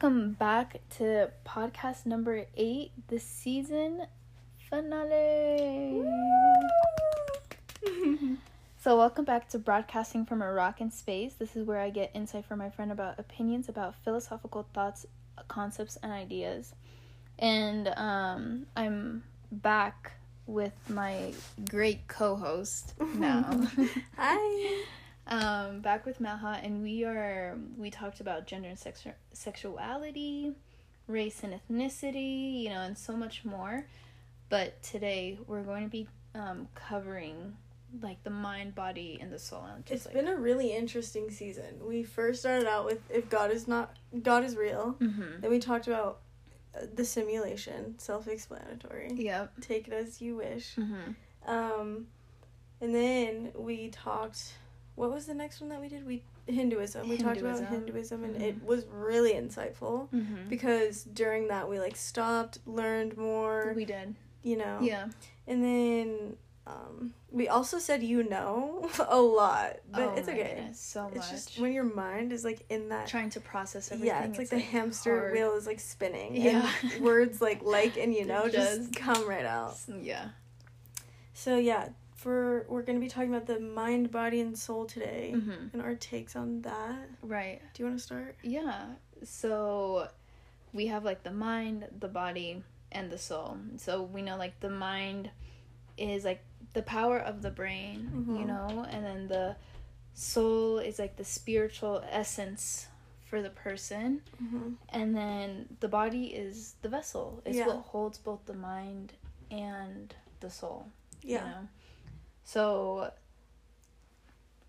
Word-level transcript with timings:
welcome 0.00 0.30
back 0.34 0.80
to 0.88 1.28
podcast 1.44 2.06
number 2.06 2.46
eight, 2.56 2.92
the 3.08 3.18
season 3.18 4.06
finale. 4.70 6.04
so, 8.80 8.96
welcome 8.96 9.24
back 9.24 9.48
to 9.48 9.58
Broadcasting 9.58 10.24
from 10.24 10.40
a 10.40 10.52
Rock 10.52 10.80
in 10.80 10.92
Space. 10.92 11.34
This 11.34 11.56
is 11.56 11.66
where 11.66 11.80
I 11.80 11.90
get 11.90 12.12
insight 12.14 12.44
from 12.44 12.60
my 12.60 12.70
friend 12.70 12.92
about 12.92 13.18
opinions 13.18 13.68
about 13.68 13.96
philosophical 14.04 14.68
thoughts, 14.72 15.04
concepts, 15.48 15.98
and 16.00 16.12
ideas. 16.12 16.76
And 17.40 17.88
um, 17.88 18.66
I'm 18.76 19.24
back 19.50 20.12
with 20.46 20.74
my 20.88 21.32
great 21.68 22.06
co 22.06 22.36
host 22.36 22.94
now. 23.16 23.66
Hi. 24.16 24.84
Um, 25.28 25.80
back 25.80 26.06
with 26.06 26.20
Maha, 26.20 26.60
and 26.62 26.82
we 26.82 27.04
are 27.04 27.58
we 27.76 27.90
talked 27.90 28.20
about 28.20 28.46
gender 28.46 28.68
and 28.68 28.78
sexu- 28.78 29.12
sexuality, 29.32 30.52
race 31.06 31.42
and 31.42 31.54
ethnicity, 31.54 32.62
you 32.62 32.70
know, 32.70 32.80
and 32.80 32.96
so 32.96 33.14
much 33.16 33.44
more. 33.44 33.86
But 34.48 34.82
today 34.82 35.38
we're 35.46 35.62
going 35.62 35.84
to 35.84 35.90
be 35.90 36.08
um, 36.34 36.68
covering 36.74 37.56
like 38.02 38.22
the 38.22 38.30
mind, 38.30 38.74
body, 38.74 39.18
and 39.20 39.32
the 39.32 39.38
soul. 39.38 39.64
And 39.74 39.84
just, 39.84 39.96
It's 39.96 40.06
like, 40.06 40.14
been 40.14 40.28
a 40.28 40.36
really 40.36 40.72
interesting 40.74 41.30
season. 41.30 41.80
We 41.86 42.02
first 42.04 42.40
started 42.40 42.66
out 42.66 42.84
with 42.84 43.00
if 43.10 43.28
God 43.28 43.50
is 43.50 43.68
not 43.68 43.96
God 44.22 44.44
is 44.44 44.56
real. 44.56 44.96
Mhm. 45.00 45.40
Then 45.40 45.50
we 45.50 45.58
talked 45.58 45.86
about 45.86 46.20
uh, 46.74 46.86
the 46.94 47.04
simulation, 47.04 47.98
self-explanatory. 47.98 49.12
Yep. 49.14 49.52
Take 49.60 49.88
it 49.88 49.92
as 49.94 50.20
you 50.20 50.36
wish. 50.36 50.76
Mhm. 50.76 51.14
Um, 51.46 52.06
and 52.80 52.94
then 52.94 53.52
we 53.54 53.88
talked. 53.88 54.54
What 54.98 55.12
was 55.12 55.26
the 55.26 55.34
next 55.34 55.60
one 55.60 55.70
that 55.70 55.80
we 55.80 55.88
did? 55.88 56.04
We 56.06 56.22
Hinduism. 56.46 57.08
We 57.08 57.18
talked 57.18 57.40
about 57.40 57.58
Hinduism. 57.60 58.22
Hinduism, 58.22 58.24
and 58.24 58.34
Mhm. 58.36 58.42
it 58.42 58.64
was 58.64 58.84
really 58.86 59.32
insightful 59.34 60.08
Mhm. 60.10 60.48
because 60.48 61.04
during 61.04 61.48
that 61.48 61.68
we 61.68 61.78
like 61.78 61.94
stopped, 61.96 62.58
learned 62.66 63.16
more. 63.16 63.72
We 63.76 63.84
did. 63.84 64.14
you 64.42 64.56
know. 64.56 64.78
Yeah. 64.80 65.08
And 65.46 65.62
then 65.64 66.36
um, 66.66 67.14
we 67.30 67.48
also 67.48 67.78
said 67.78 68.02
you 68.02 68.22
know 68.22 68.88
a 69.08 69.20
lot, 69.20 69.76
but 69.90 70.02
oh 70.02 70.14
it's 70.16 70.28
okay. 70.28 70.54
goodness, 70.56 70.78
so 70.80 71.10
It's 71.14 71.30
just 71.30 71.58
when 71.58 71.72
your 71.72 71.84
mind 71.84 72.32
is 72.32 72.44
like 72.44 72.60
in 72.68 72.88
that. 72.90 73.06
trying 73.08 73.30
to 73.30 73.40
process 73.40 73.90
everything. 73.92 74.06
Yeah, 74.08 74.24
it's, 74.24 74.38
like 74.38 74.48
the 74.50 74.58
hamster 74.58 75.18
hard. 75.18 75.32
wheel 75.32 75.54
is 75.54 75.66
like 75.66 75.80
spinning. 75.80 76.36
Yeah. 76.36 76.70
And 76.94 77.02
words 77.04 77.40
like 77.40 77.62
like 77.62 77.96
and 77.96 78.12
you 78.14 78.24
know 78.32 78.48
does. 78.48 78.78
just 78.88 78.96
come 78.96 79.28
right 79.28 79.46
out. 79.46 79.76
Yeah. 80.02 80.28
So 81.34 81.56
yeah, 81.56 81.88
for 82.18 82.66
we're 82.68 82.82
gonna 82.82 82.98
be 82.98 83.08
talking 83.08 83.32
about 83.32 83.46
the 83.46 83.60
mind, 83.60 84.10
body, 84.10 84.40
and 84.40 84.58
soul 84.58 84.84
today, 84.86 85.32
Mhm. 85.36 85.72
and 85.72 85.80
our 85.80 85.94
takes 85.94 86.34
on 86.34 86.62
that. 86.62 87.08
Right. 87.22 87.62
Do 87.74 87.82
you 87.82 87.86
want 87.88 87.98
to 87.98 88.04
start? 88.04 88.36
Yeah. 88.42 88.94
So 89.22 90.08
we 90.72 90.88
have 90.88 91.04
like 91.04 91.22
the 91.22 91.30
mind, 91.32 91.86
the 92.00 92.08
body, 92.08 92.64
and 92.90 93.08
the 93.10 93.18
soul. 93.18 93.56
So 93.76 94.02
we 94.02 94.22
know 94.22 94.36
like 94.36 94.58
the 94.58 94.68
mind 94.70 95.30
is 95.96 96.24
like 96.24 96.42
the 96.72 96.82
power 96.82 97.18
of 97.18 97.40
the 97.42 97.50
brain, 97.52 98.10
you 98.28 98.44
Mhm. 98.44 98.46
know, 98.46 98.84
and 98.90 99.04
then 99.06 99.28
the 99.28 99.56
soul 100.14 100.78
is 100.78 100.98
like 100.98 101.14
the 101.16 101.24
spiritual 101.24 102.02
essence 102.10 102.88
for 103.26 103.40
the 103.42 103.50
person, 103.50 104.22
Mm-hmm. 104.42 104.72
and 104.88 105.14
then 105.16 105.76
the 105.80 105.88
body 105.88 106.34
is 106.34 106.74
the 106.82 106.88
vessel. 106.88 107.42
It's 107.44 107.58
Yeah. 107.58 107.66
what 107.68 107.76
holds 107.84 108.18
both 108.18 108.44
the 108.46 108.54
mind 108.54 109.12
and 109.52 110.12
the 110.40 110.50
soul. 110.50 110.88
Yeah. 111.22 111.44
You 111.44 111.50
know? 111.50 111.68
So 112.48 113.10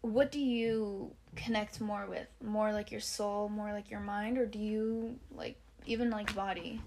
what 0.02 0.34
do 0.34 0.40
you 0.42 1.12
connect 1.38 1.80
more 1.80 2.06
with? 2.10 2.28
More 2.44 2.74
like 2.74 2.92
your 2.92 3.00
soul, 3.00 3.48
more 3.48 3.72
like 3.72 3.90
your 3.90 4.02
mind, 4.02 4.38
or 4.38 4.46
do 4.46 4.60
you 4.60 5.18
like 5.34 5.56
even 5.86 6.10
like 6.10 6.36
body? 6.36 6.82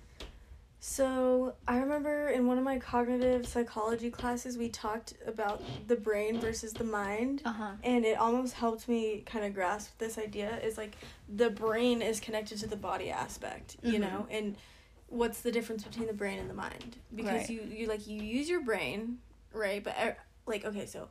So 0.80 1.54
I 1.66 1.78
remember 1.78 2.28
in 2.28 2.46
one 2.46 2.58
of 2.58 2.64
my 2.64 2.78
cognitive 2.78 3.46
psychology 3.48 4.10
classes, 4.10 4.58
we 4.58 4.68
talked 4.68 5.14
about 5.26 5.62
the 5.88 5.96
brain 5.96 6.38
versus 6.38 6.74
the 6.74 6.84
mind. 6.84 7.40
Uh 7.46 7.52
huh. 7.52 7.70
and 7.82 8.04
it 8.04 8.18
almost 8.18 8.52
helped 8.52 8.86
me 8.86 9.22
kind 9.24 9.46
of 9.46 9.54
grasp 9.54 9.96
this 9.96 10.18
idea 10.18 10.58
is 10.58 10.76
like 10.76 10.94
the 11.26 11.48
brain 11.48 12.02
is 12.02 12.20
connected 12.20 12.58
to 12.58 12.66
the 12.66 12.76
body 12.76 13.10
aspect 13.10 13.76
you 13.82 13.98
Mhm. 13.98 14.00
know 14.02 14.26
and 14.30 14.56
what's 15.08 15.40
the 15.40 15.50
difference 15.50 15.84
between 15.84 16.06
the 16.06 16.12
brain 16.12 16.38
and 16.38 16.50
the 16.50 16.54
mind 16.54 16.96
because 17.14 17.48
Right. 17.48 17.50
you 17.50 17.62
you 17.62 17.86
like 17.88 18.06
you 18.06 18.20
use 18.22 18.48
your 18.50 18.60
brain 18.60 19.18
right 19.54 19.82
but 19.82 19.96
like 20.46 20.64
okay 20.64 20.86
so 20.86 21.08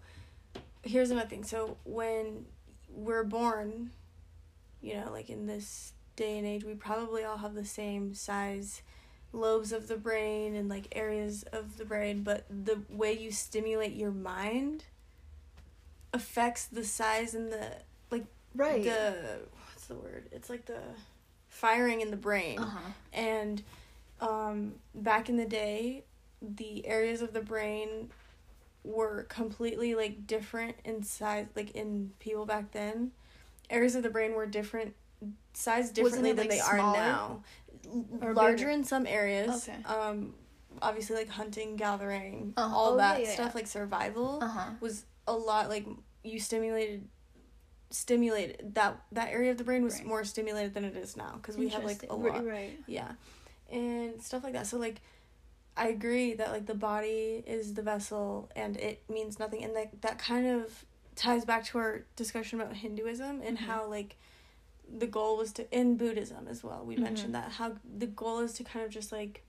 here's 0.84 1.12
another 1.12 1.30
thing 1.30 1.44
so 1.44 1.78
when 1.86 2.46
we're 2.94 3.24
born 3.24 3.92
you 4.81 4.94
know 4.96 5.09
like 5.12 5.30
in 5.30 5.47
this 5.47 5.94
day 6.16 6.38
and 6.38 6.46
age 6.46 6.64
we 6.64 6.74
probably 6.74 7.24
all 7.24 7.38
have 7.38 7.53
the 7.56 7.66
same 7.66 8.14
size 8.14 8.81
lobes 9.34 9.72
of 9.72 9.88
the 9.88 9.96
brain 9.96 10.56
and 10.56 10.68
like 10.68 10.88
areas 10.92 11.44
of 11.53 11.78
the 11.78 11.86
brain 11.86 12.22
but 12.24 12.46
the 12.50 12.81
way 12.90 13.14
you 13.14 13.31
stimulate 13.31 13.94
your 13.94 14.12
mind 14.12 14.84
affects 16.13 16.66
the 16.66 16.84
size 16.84 17.34
and 17.34 17.52
the 17.52 17.68
like 18.09 18.25
Right. 18.53 18.84
the 18.84 19.16
what's 19.69 19.86
the 19.86 19.96
word 19.96 20.28
it's 20.31 20.50
like 20.50 20.66
the 20.66 20.80
firing 21.48 22.02
in 22.02 22.12
the 22.12 22.18
brain 22.18 22.59
uh 22.59 22.66
huh. 22.66 22.80
and 23.13 23.63
um 24.19 24.74
back 24.94 25.30
in 25.30 25.38
the 25.38 25.46
day 25.46 26.03
the 26.42 26.86
areas 26.86 27.22
of 27.22 27.31
the 27.34 27.42
brain 27.42 28.09
were 28.84 29.24
completely 29.30 29.94
like 29.96 30.25
different 30.25 30.75
in 30.84 31.03
size 31.03 31.46
like 31.56 31.72
in 31.72 32.12
people 32.19 32.46
back 32.46 32.72
then 32.72 33.12
areas 33.69 33.96
of 33.96 34.03
the 34.03 34.09
brain 34.09 34.34
were 34.34 34.46
different 34.46 34.94
sized 35.53 35.97
Wasn't 35.97 36.25
differently 36.25 36.31
it, 36.31 36.36
than 36.36 36.47
like, 36.47 36.58
they 36.58 36.59
are 36.62 36.78
now 36.78 37.44
Or 38.22 38.34
larger 38.34 38.58
bigger? 38.58 38.69
in 38.72 38.84
some 38.84 39.06
areas 39.06 39.69
Okay. 39.69 39.78
um 39.86 40.34
obviously 40.81 41.16
like 41.16 41.30
hunting 41.30 41.75
gathering 41.75 42.53
Uh-huh. 42.58 42.75
all 42.75 42.94
Oh, 42.94 42.97
yeah, 42.97 43.14
that 43.14 43.22
yeah, 43.24 43.34
stuff 43.34 43.47
yeah. 43.47 43.56
like 43.56 43.68
survival 43.68 44.40
Uh 44.42 44.47
huh. 44.47 44.69
was 44.80 45.06
a 45.28 45.34
lot 45.34 45.69
like 45.69 45.86
you 46.24 46.40
stimulated 46.40 47.08
stimulated 47.90 48.74
that 48.75 49.02
that 49.12 49.30
area 49.31 49.52
of 49.52 49.58
the 49.58 49.63
brain 49.63 49.84
was 49.84 49.96
Right. 49.96 50.06
more 50.06 50.24
stimulated 50.24 50.74
than 50.74 50.86
it 50.86 50.96
is 50.96 51.18
now 51.18 51.34
because 51.34 51.58
we 51.58 51.68
have 51.69 51.84
like 51.84 52.06
a 52.09 52.16
lot 52.16 52.46
Right. 52.46 52.80
yeah 52.88 53.12
and 53.69 54.22
stuff 54.22 54.44
like 54.44 54.53
that 54.53 54.66
so 54.68 54.78
like 54.78 55.02
i 55.77 55.87
agree 55.87 56.33
that 56.33 56.51
like 56.51 56.65
the 56.65 56.73
body 56.75 57.43
is 57.47 57.73
the 57.75 57.81
vessel 57.81 58.49
and 58.55 58.77
it 58.77 59.01
means 59.09 59.39
nothing 59.39 59.63
and 59.63 59.75
that 59.75 60.01
that 60.01 60.17
kind 60.19 60.45
of 60.47 60.85
ties 61.15 61.45
back 61.45 61.63
to 61.65 61.77
our 61.77 62.03
discussion 62.15 62.59
about 62.61 62.75
hinduism 62.75 63.41
and 63.41 63.57
Mhm. 63.57 63.61
how 63.61 63.85
like 63.87 64.17
the 64.87 65.07
goal 65.07 65.37
was 65.37 65.53
to 65.53 65.63
in 65.79 65.95
buddhism 65.97 66.47
as 66.47 66.63
well 66.63 66.83
we 66.85 66.95
Mhm. 66.95 67.01
mentioned 67.03 67.35
that 67.35 67.51
how 67.53 67.73
the 67.97 68.07
goal 68.07 68.39
is 68.39 68.53
to 68.53 68.63
kind 68.63 68.83
of 68.85 68.91
just 68.91 69.11
like 69.11 69.43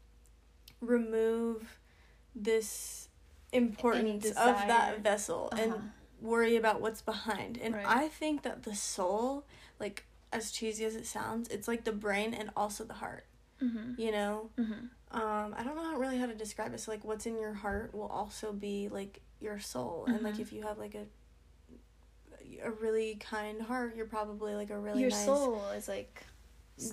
remove 0.81 1.79
this 2.35 3.09
importance 3.53 4.25
of 4.31 4.57
that 4.67 5.01
vessel 5.01 5.49
Uh-huh. 5.53 5.63
and 5.63 5.93
worry 6.21 6.57
about 6.57 6.81
what's 6.81 7.03
behind. 7.03 7.59
And 7.59 7.75
Right. 7.75 7.87
I 7.87 8.09
think 8.09 8.43
that 8.43 8.63
the 8.63 8.75
soul, 8.75 9.45
like 9.79 10.05
as 10.33 10.51
cheesy 10.51 10.85
as 10.85 10.95
it 10.97 11.07
sounds, 11.07 11.49
it's 11.49 11.69
like 11.69 11.85
the 11.85 11.93
brain 11.93 12.33
and 12.33 12.51
also 12.57 12.85
the 12.85 12.95
heart. 12.95 13.27
Mm-hmm. 13.61 14.01
You 14.01 14.13
know, 14.13 14.51
Mm-hmm. 14.57 14.87
Um, 15.13 15.55
I 15.57 15.63
don't 15.63 15.77
know 15.77 15.85
how, 15.85 15.97
really 15.99 16.19
how 16.19 16.27
to 16.27 16.35
describe 16.35 16.73
it. 16.75 16.81
So 16.81 16.91
like, 16.91 17.05
what's 17.05 17.27
in 17.27 17.39
your 17.39 17.53
heart 17.55 17.95
will 17.95 18.09
also 18.09 18.53
be 18.53 18.89
like 18.89 19.21
your 19.41 19.59
soul, 19.61 20.05
and 20.07 20.23
like 20.23 20.35
Mhm. 20.37 20.41
if 20.41 20.53
you 20.53 20.63
have 20.63 20.79
like 20.79 20.95
a 20.95 21.07
a 22.63 22.71
really 22.71 23.17
kind 23.17 23.63
heart, 23.63 23.97
you're 23.97 24.07
probably 24.07 24.55
like 24.55 24.71
a 24.71 24.79
really 24.79 25.01
Your 25.01 25.11
nice, 25.11 25.25
soul 25.25 25.69
is 25.71 25.89
like 25.89 26.25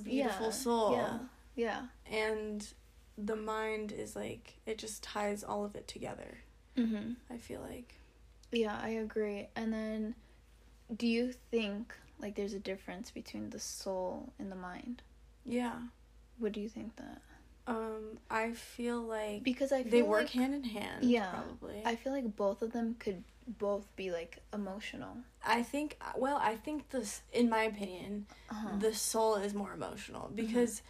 beautiful 0.03 0.47
yeah, 0.47 0.51
soul. 0.51 0.91
Yeah. 0.93 1.19
Yeah. 1.55 1.81
And 2.11 2.67
the 3.17 3.35
mind 3.35 3.91
is 3.91 4.15
like 4.15 4.59
it 4.65 4.77
just 4.77 5.03
ties 5.03 5.43
all 5.43 5.65
of 5.65 5.75
it 5.75 5.87
together. 5.87 6.39
Mm-hmm. 6.77 7.13
I 7.29 7.37
feel 7.37 7.61
like. 7.61 7.95
Yeah, 8.51 8.79
I 8.81 8.89
agree. 8.89 9.47
And 9.55 9.71
then, 9.73 10.15
do 10.95 11.05
you 11.07 11.33
think 11.51 11.93
like 12.19 12.35
there's 12.35 12.53
a 12.53 12.59
difference 12.59 13.11
between 13.11 13.49
the 13.49 13.59
soul 13.59 14.33
and 14.39 14.51
the 14.51 14.55
mind? 14.55 15.01
Yeah. 15.45 15.75
What 16.37 16.51
do 16.53 16.61
you 16.61 16.69
think 16.69 16.95
that? 16.95 17.21
Um, 17.69 18.17
I 18.29 18.51
feel 18.51 19.01
like 19.01 19.43
Because 19.43 19.71
I 19.71 19.83
feel 19.83 19.91
they 19.91 20.01
work 20.01 20.21
like, 20.23 20.29
hand 20.31 20.53
in 20.55 20.63
hand. 20.63 21.03
Yeah. 21.03 21.29
probably. 21.31 21.81
I 21.85 21.95
feel 21.95 22.11
like 22.13 22.35
both 22.35 22.61
of 22.61 22.71
them 22.71 22.95
could 22.99 23.23
both 23.57 23.85
be 23.95 24.11
like 24.11 24.37
emotional. 24.53 25.17
I 25.45 25.63
think. 25.63 25.97
Well, 26.17 26.37
I 26.41 26.55
think 26.55 26.89
this, 26.89 27.21
in 27.33 27.49
my 27.49 27.63
opinion, 27.63 28.25
Uh-huh. 28.51 28.77
the 28.79 28.93
soul 28.93 29.35
is 29.35 29.53
more 29.53 29.73
emotional 29.73 30.29
because, 30.35 30.81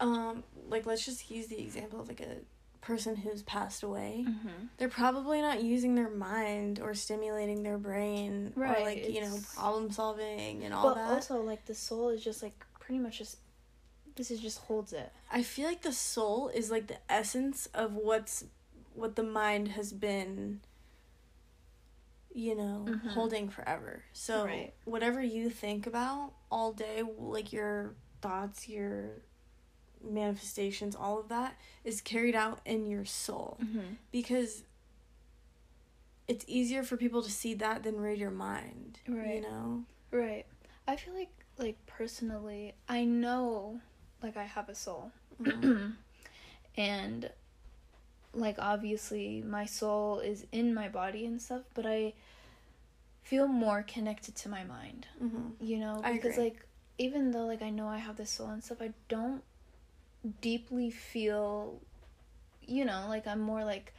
um, 0.00 0.44
like 0.68 0.86
let's 0.86 1.04
just 1.04 1.30
use 1.30 1.46
the 1.48 1.60
example 1.60 2.00
of 2.00 2.08
like 2.08 2.20
a 2.20 2.36
person 2.80 3.16
who's 3.16 3.42
passed 3.42 3.82
away. 3.82 4.24
mm-hmm. 4.28 4.66
They're 4.78 4.88
probably 4.88 5.40
not 5.40 5.62
using 5.62 5.94
their 5.96 6.08
mind 6.10 6.78
or 6.80 6.94
stimulating 6.94 7.62
their 7.64 7.78
brain 7.78 8.52
Right, 8.54 8.78
or 8.78 8.84
like 8.84 9.10
you 9.10 9.20
know 9.20 9.36
problem 9.56 9.90
solving 9.90 10.62
and 10.64 10.72
all 10.72 10.84
But 10.90 10.94
that. 10.94 11.08
But 11.08 11.14
also, 11.14 11.42
like 11.42 11.66
the 11.66 11.74
soul 11.74 12.10
is 12.10 12.22
just 12.22 12.42
like 12.42 12.54
pretty 12.80 13.00
much 13.00 13.18
just 13.18 13.38
this 14.18 14.30
is 14.30 14.40
just 14.40 14.58
holds 14.58 14.92
it. 14.92 15.10
I 15.32 15.42
feel 15.42 15.66
like 15.66 15.80
the 15.82 15.92
soul 15.92 16.48
is 16.48 16.70
like 16.70 16.88
the 16.88 16.98
essence 17.10 17.66
of 17.72 17.94
what's 17.94 18.44
what 18.94 19.16
the 19.16 19.22
mind 19.22 19.68
has 19.68 19.92
been 19.92 20.60
you 22.34 22.54
know 22.54 22.84
Mhm. 22.86 23.08
holding 23.10 23.48
forever. 23.48 24.02
So 24.12 24.44
Right. 24.44 24.74
whatever 24.84 25.22
you 25.22 25.48
think 25.50 25.86
about 25.86 26.34
all 26.50 26.72
day 26.72 27.02
like 27.02 27.52
your 27.52 27.94
thoughts, 28.20 28.68
your 28.68 29.22
manifestations, 30.02 30.94
all 30.94 31.18
of 31.18 31.28
that 31.28 31.56
is 31.84 32.00
carried 32.00 32.34
out 32.34 32.60
in 32.64 32.86
your 32.86 33.04
soul 33.04 33.56
Mm-hmm. 33.60 33.94
because 34.12 34.64
it's 36.26 36.44
easier 36.46 36.82
for 36.82 36.96
people 36.96 37.22
to 37.22 37.30
see 37.30 37.54
that 37.54 37.82
than 37.82 37.98
read 38.00 38.18
your 38.18 38.30
mind. 38.30 39.00
Right. 39.08 39.36
You 39.36 39.40
know? 39.42 39.84
Right. 40.10 40.44
I 40.86 40.96
feel 40.96 41.14
like 41.14 41.30
like 41.56 41.84
personally, 41.86 42.74
I 42.88 43.04
know 43.04 43.80
like 44.22 44.36
I 44.36 44.44
have 44.44 44.68
a 44.68 44.74
soul. 44.74 45.12
Mhm. 45.42 45.94
and 46.76 47.30
like 48.34 48.56
obviously 48.58 49.42
my 49.42 49.64
soul 49.66 50.20
is 50.20 50.46
in 50.52 50.74
my 50.74 50.88
body 50.88 51.24
and 51.26 51.40
stuff, 51.40 51.62
but 51.74 51.86
I 51.86 52.14
feel 53.22 53.46
more 53.48 53.82
connected 53.82 54.34
to 54.36 54.48
my 54.48 54.64
mind. 54.64 55.06
Mhm. 55.22 55.52
You 55.60 55.78
know, 55.78 56.02
because 56.12 56.36
like 56.36 56.64
even 56.98 57.30
though 57.30 57.46
like 57.46 57.62
I 57.62 57.70
know 57.70 57.88
I 57.88 57.98
have 57.98 58.16
this 58.16 58.30
soul 58.30 58.48
and 58.48 58.62
stuff, 58.62 58.78
I 58.80 58.92
don't 59.08 59.42
deeply 60.40 60.90
feel 60.90 61.80
you 62.66 62.84
know, 62.84 63.06
like 63.08 63.26
I'm 63.26 63.40
more 63.40 63.64
like 63.64 63.94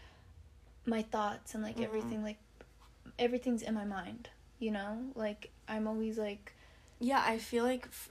my 0.86 1.02
thoughts 1.02 1.56
and 1.56 1.64
like 1.64 1.78
Mhm. 1.78 1.84
everything 1.86 2.24
like 2.24 2.38
everything's 3.18 3.62
in 3.64 3.74
my 3.74 3.86
mind, 3.86 4.30
you 4.60 4.72
know? 4.72 5.12
Like 5.16 5.52
I'm 5.68 5.88
always 5.88 6.18
like 6.18 6.54
Yeah, 7.00 7.24
I 7.26 7.38
feel 7.40 7.64
like 7.64 7.86
f- 7.88 8.10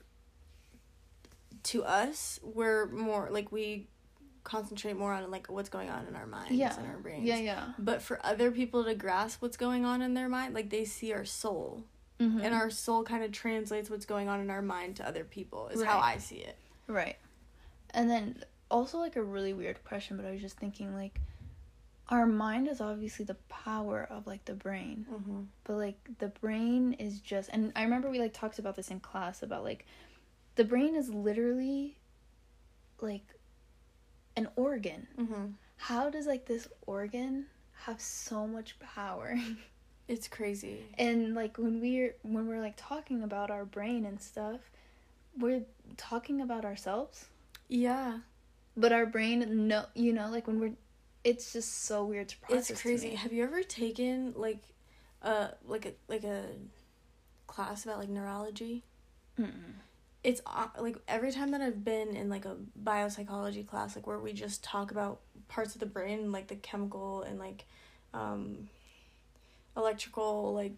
to 1.65 1.85
us, 1.85 2.41
we're 2.43 2.87
more 2.87 3.29
like 3.31 3.53
we 3.53 3.89
concentrate 4.45 4.97
more 4.97 5.13
on 5.13 5.31
like 5.31 5.51
what's 5.51 5.69
going 5.69 5.91
on 5.91 6.07
in 6.07 6.17
our 6.17 6.27
minds 6.27 6.53
yeah. 6.53 6.77
and 6.79 6.87
our 6.87 6.97
brains. 6.97 7.25
Yeah, 7.25 7.37
yeah. 7.37 7.65
But 7.79 8.03
for 8.03 8.19
other 8.25 8.51
people 8.51 8.85
to 8.85 8.95
grasp 8.95 9.43
what's 9.43 9.57
going 9.57 9.85
on 9.85 10.01
in 10.03 10.15
their 10.15 10.29
mind, 10.29 10.55
like 10.55 10.71
they 10.71 10.85
see 10.85 11.13
our 11.13 11.25
soul, 11.25 11.85
Mhm. 12.19 12.43
and 12.43 12.55
our 12.55 12.71
soul 12.71 13.05
kind 13.05 13.23
of 13.23 13.31
translates 13.31 13.91
what's 13.91 14.07
going 14.07 14.29
on 14.29 14.41
in 14.41 14.51
our 14.51 14.63
mind 14.63 14.97
to 14.97 15.07
other 15.07 15.25
people. 15.25 15.69
Is 15.69 15.83
how 15.83 15.99
I 15.99 16.19
see 16.19 16.37
it. 16.39 16.57
Right. 16.87 17.17
And 17.91 18.11
then 18.11 18.43
also 18.71 18.99
like 18.99 19.17
a 19.17 19.23
really 19.23 19.53
weird 19.53 19.85
question, 19.85 20.17
but 20.17 20.27
I 20.27 20.33
was 20.33 20.41
just 20.41 20.59
thinking 20.59 20.95
like 20.95 21.21
our 22.09 22.27
mind 22.27 22.69
is 22.69 22.81
obviously 22.81 23.25
the 23.25 23.37
power 23.49 24.07
of 24.11 24.27
like 24.27 24.45
the 24.47 24.55
brain. 24.55 25.07
Mm-hmm. 25.11 25.43
But 25.65 25.77
like 25.77 25.99
the 26.19 26.29
brain 26.29 26.95
is 26.95 27.21
just 27.21 27.51
and 27.53 27.73
I 27.77 27.83
remember 27.83 28.11
we 28.11 28.19
like 28.19 28.33
talked 28.33 28.59
about 28.59 28.77
this 28.77 28.91
in 28.91 29.01
class 29.01 29.43
about 29.43 29.63
like 29.63 29.87
the 30.59 30.65
brain 30.65 30.97
is 30.97 31.09
literally 31.09 31.97
like 33.01 33.23
an 34.35 34.49
organ. 34.57 35.07
Mm-hmm. 35.17 35.45
How 35.77 36.11
does 36.11 36.27
like 36.27 36.47
this 36.47 36.67
organ 36.85 37.47
have 37.85 38.01
so 38.01 38.47
much 38.47 38.79
power? 38.81 39.39
It's 40.09 40.27
crazy. 40.27 40.87
and 40.97 41.35
like 41.35 41.59
when 41.59 41.83
we're 41.83 42.15
when 42.23 42.49
we're 42.49 42.63
like 42.63 42.77
talking 42.79 43.23
about 43.23 43.51
our 43.51 43.67
brain 43.67 44.07
and 44.07 44.19
stuff, 44.19 44.61
we're 45.39 45.65
talking 45.99 46.41
about 46.41 46.65
ourselves. 46.65 47.27
Yeah, 47.69 48.21
but 48.75 48.91
our 48.91 49.05
brain 49.05 49.69
no 49.69 49.85
you 49.95 50.15
know 50.15 50.31
like 50.31 50.47
when 50.47 50.61
we're 50.61 50.73
it's 51.25 51.53
just 51.53 51.85
so 51.85 52.07
weird 52.07 52.31
to 52.31 52.39
process 52.39 52.71
it's 52.71 52.81
crazy. 52.81 53.17
Have 53.17 53.35
you 53.35 53.45
ever 53.45 53.63
taken 53.63 54.33
like, 54.35 54.63
uh, 55.23 55.49
like 55.67 55.85
a 55.85 55.93
like 56.09 56.25
a 56.25 56.45
class 57.47 57.85
about 57.85 57.99
like 57.99 58.09
neurology? 58.09 58.85
Mm-mm. 59.39 59.75
It's 60.25 60.41
like 60.81 60.97
every 61.07 61.31
time 61.33 61.53
that 61.53 61.61
I've 61.61 61.85
been 61.85 62.17
in 62.17 62.29
like 62.29 62.45
a 62.45 62.57
biopsychology 62.83 63.67
class, 63.67 63.95
like 63.97 64.07
where 64.07 64.19
we 64.19 64.33
just 64.33 64.63
talk 64.65 64.91
about 64.91 65.21
parts 65.49 65.75
of 65.75 65.81
the 65.81 65.87
brain, 65.87 66.33
like 66.33 66.49
the 66.49 66.57
chemical 66.57 67.23
and 67.23 67.39
like 67.39 67.65
um, 68.13 68.69
electrical, 69.77 70.55
like 70.55 70.73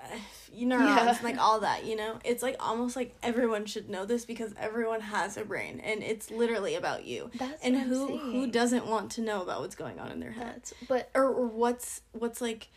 neurons, 0.54 0.88
Yeah. 0.88 1.18
like 1.22 1.38
all 1.38 1.60
that, 1.60 1.84
you 1.84 1.96
know? 1.96 2.18
It's 2.24 2.42
like 2.42 2.56
almost 2.60 2.96
like 2.96 3.14
everyone 3.22 3.66
should 3.66 3.88
know 3.90 4.04
this 4.04 4.24
because 4.24 4.54
everyone 4.58 5.00
has 5.00 5.36
a 5.36 5.44
brain 5.44 5.80
and 5.80 6.02
it's 6.02 6.30
literally 6.30 6.74
about 6.74 7.04
you. 7.04 7.30
that's 7.34 7.62
And 7.62 7.76
who 7.76 8.16
who 8.16 8.46
doesn't 8.46 8.86
want 8.86 9.10
to 9.12 9.20
know 9.20 9.42
about 9.42 9.60
what's 9.60 9.74
going 9.76 9.98
on 10.00 10.10
in 10.10 10.20
their 10.20 10.32
heads? 10.32 10.72
but 10.88 11.10
Or, 11.14 11.24
or 11.26 11.46
what's 11.46 12.00
what's 12.12 12.40
like 12.40 12.68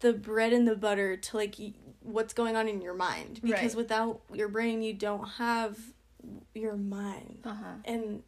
the 0.00 0.12
bread 0.12 0.52
and 0.52 0.68
the 0.68 0.76
butter 0.76 1.16
to 1.16 1.36
like 1.36 1.58
what's 2.06 2.32
going 2.34 2.56
on 2.56 2.68
in 2.68 2.80
your 2.80 2.94
mind 2.94 3.40
because 3.42 3.74
Right. 3.74 3.76
without 3.76 4.20
your 4.32 4.48
brain 4.48 4.82
you 4.82 4.94
don't 4.94 5.26
have 5.38 5.78
your 6.54 6.76
mind 6.76 7.40
uh-huh 7.44 7.74
and 7.84 8.22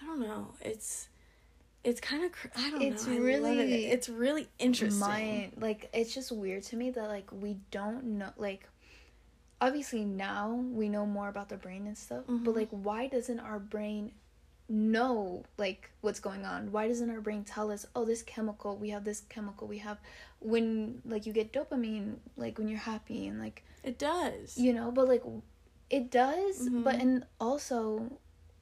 i 0.00 0.06
don't 0.06 0.20
know 0.20 0.48
it's 0.60 1.08
it's 1.82 2.00
kind 2.00 2.24
of 2.24 2.32
cr- 2.32 2.48
i 2.56 2.70
don't 2.70 2.82
It's 2.82 3.06
know 3.06 3.12
love 3.12 3.20
it. 3.20 3.24
really 3.24 3.84
it's 3.86 4.08
really 4.08 4.48
interesting 4.58 5.00
my 5.00 5.50
like 5.56 5.90
it's 5.92 6.14
just 6.14 6.30
weird 6.32 6.62
to 6.64 6.76
me 6.76 6.90
that 6.90 7.08
like 7.08 7.28
we 7.32 7.56
don't 7.70 8.04
know 8.04 8.30
like 8.36 8.68
obviously 9.60 10.04
now 10.04 10.52
we 10.52 10.88
know 10.88 11.06
more 11.06 11.28
about 11.28 11.48
the 11.48 11.56
brain 11.56 11.86
and 11.86 11.96
stuff 11.96 12.24
but 12.28 12.52
Mhm. 12.52 12.56
like 12.56 12.68
why 12.70 13.06
doesn't 13.06 13.40
our 13.40 13.58
brain 13.58 14.12
know 14.68 15.44
like 15.58 15.90
what's 16.00 16.20
going 16.20 16.44
on. 16.44 16.72
Why 16.72 16.88
doesn't 16.88 17.10
our 17.10 17.20
brain 17.20 17.44
tell 17.44 17.70
us 17.70 17.86
oh 17.94 18.04
this 18.04 18.22
chemical 18.22 18.76
we 18.76 18.90
have 18.90 19.04
this 19.04 19.22
chemical 19.28 19.66
we 19.68 19.78
have 19.78 19.98
when 20.40 21.00
like 21.04 21.26
you 21.26 21.32
get 21.32 21.52
dopamine 21.52 22.16
like 22.36 22.58
when 22.58 22.68
you're 22.68 22.78
happy 22.78 23.26
and 23.26 23.38
like 23.40 23.62
it 23.82 23.98
does. 23.98 24.56
you 24.58 24.72
know 24.72 24.90
but 24.90 25.06
like 25.08 25.22
it 25.90 26.10
does 26.10 26.68
but 26.70 26.96
Mhm. 26.96 27.00
and 27.02 27.26
also 27.40 28.10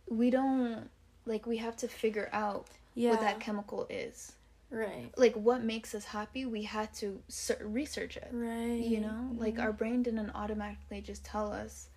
we 0.09 0.31
don't 0.31 0.89
like 1.25 1.47
we 1.47 1.59
have 1.59 1.77
to 1.77 1.89
figure 1.89 2.29
out 2.33 2.67
yeah 2.95 3.11
what 3.11 3.21
that 3.21 3.39
chemical 3.41 3.87
is. 3.89 4.33
Right. 4.71 5.11
Like 5.17 5.35
what 5.37 5.63
makes 5.63 5.95
us 5.95 6.05
happy 6.07 6.47
we 6.47 6.63
had 6.65 6.93
to 6.95 7.23
research 7.61 8.17
it. 8.17 8.31
Right. 8.33 8.81
you 8.83 9.01
know? 9.01 9.31
Like 9.37 9.59
our 9.59 9.73
brain 9.73 10.03
didn't 10.03 10.31
automatically 10.35 11.01
just 11.03 11.25
tell 11.25 11.53
us 11.53 11.89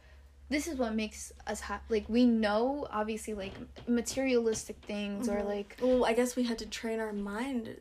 this 0.50 0.68
is 0.68 0.78
what 0.78 0.94
makes 0.94 1.32
us 1.48 1.60
happy 1.62 1.84
like 1.90 2.06
we 2.10 2.26
know 2.26 2.88
obviously 2.92 3.34
like 3.34 3.54
materialistic 3.88 4.78
things 4.86 5.28
or 5.28 5.40
Mhm. 5.42 5.46
like 5.48 5.78
well 5.82 6.06
i 6.06 6.14
guess 6.14 6.36
we 6.36 6.44
had 6.44 6.58
to 6.60 6.66
train 6.66 7.00
our 7.00 7.14
mind 7.14 7.80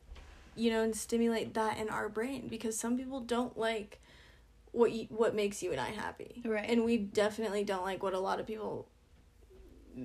you 0.56 0.70
know 0.70 0.82
and 0.82 0.96
stimulate 0.96 1.54
that 1.54 1.78
in 1.78 1.88
our 1.88 2.08
brain 2.08 2.48
because 2.48 2.78
some 2.78 2.96
people 2.96 3.20
don't 3.20 3.58
like 3.58 4.00
what 4.72 4.92
you, 4.92 5.06
what 5.10 5.34
makes 5.34 5.62
you 5.62 5.70
and 5.72 5.80
i 5.80 5.90
happy 5.90 6.42
Right. 6.44 6.68
and 6.68 6.84
we 6.84 6.96
definitely 6.98 7.64
don't 7.64 7.82
like 7.84 8.02
what 8.02 8.14
a 8.14 8.18
lot 8.20 8.40
of 8.40 8.46
people 8.46 8.88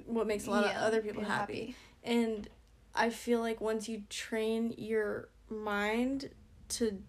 what 0.06 0.28
makes 0.28 0.46
a 0.48 0.52
lot 0.52 0.66
of 0.66 0.76
other 0.76 1.02
people 1.02 1.22
be 1.24 1.28
happy. 1.28 1.76
and 2.04 2.48
i 2.94 3.10
feel 3.10 3.40
like 3.40 3.60
once 3.62 3.88
you 3.90 4.04
train 4.10 4.74
your 4.78 5.30
mind 5.50 6.30
to 6.68 7.02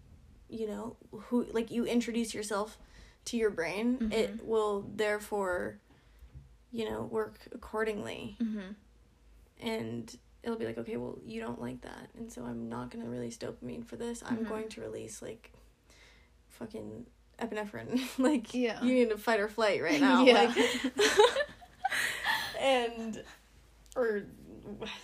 you 0.49 0.67
know 0.67 0.95
who 1.11 1.45
like 1.51 1.69
you 1.71 1.85
introduce 1.85 2.33
yourself 2.33 2.77
to 3.25 3.37
your 3.37 3.49
brain 3.49 3.97
Mhm. 3.99 4.13
it 4.13 4.45
will 4.45 4.85
therefore 4.95 5.77
you 6.71 6.89
know 6.89 7.03
work 7.03 7.39
accordingly 7.53 8.35
hmm 8.39 8.59
and 9.61 10.17
it'll 10.43 10.57
be 10.57 10.65
like 10.65 10.77
okay 10.77 10.97
well 10.97 11.17
you 11.25 11.39
don't 11.39 11.61
like 11.61 11.81
that 11.81 12.09
and 12.17 12.31
so 12.31 12.43
i'm 12.43 12.67
not 12.69 12.89
going 12.89 13.03
to 13.03 13.09
release 13.09 13.37
dopamine 13.37 13.85
for 13.85 13.95
this 13.95 14.23
i'm 14.25 14.45
Mhm. 14.45 14.49
going 14.49 14.69
to 14.69 14.81
release 14.81 15.21
like 15.21 15.51
fucking 16.49 17.05
epinephrine 17.39 17.99
like 18.17 18.53
Yeah. 18.53 18.81
you 18.83 18.93
need 18.93 19.09
to 19.09 19.17
fight 19.17 19.39
or 19.39 19.47
flight 19.49 19.81
right 19.83 20.01
now 20.01 20.25
Yeah. 20.25 20.33
like 20.33 20.57
and 22.59 23.23
or 23.95 24.23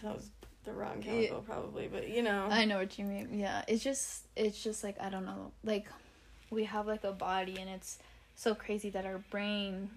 that 0.04 0.16
was 0.16 0.30
the 0.64 0.74
wrong 0.74 1.02
chemical 1.02 1.42
probably 1.42 1.88
but 1.88 2.10
you 2.10 2.22
know 2.24 2.48
I 2.50 2.66
know 2.66 2.78
what 2.78 2.98
you 3.00 3.06
mean. 3.06 3.40
Yeah, 3.40 3.64
it's 3.68 3.84
just 3.84 4.26
it's 4.36 4.62
just 4.62 4.84
like 4.84 4.98
I 5.00 5.10
don't 5.10 5.26
know. 5.26 5.52
Like 5.64 5.88
we 6.50 6.64
have 6.66 6.88
like 6.88 7.04
a 7.04 7.12
body 7.12 7.58
and 7.60 7.70
it's 7.70 8.00
so 8.36 8.54
crazy 8.56 8.90
that 8.92 9.06
our 9.06 9.18
brain 9.30 9.90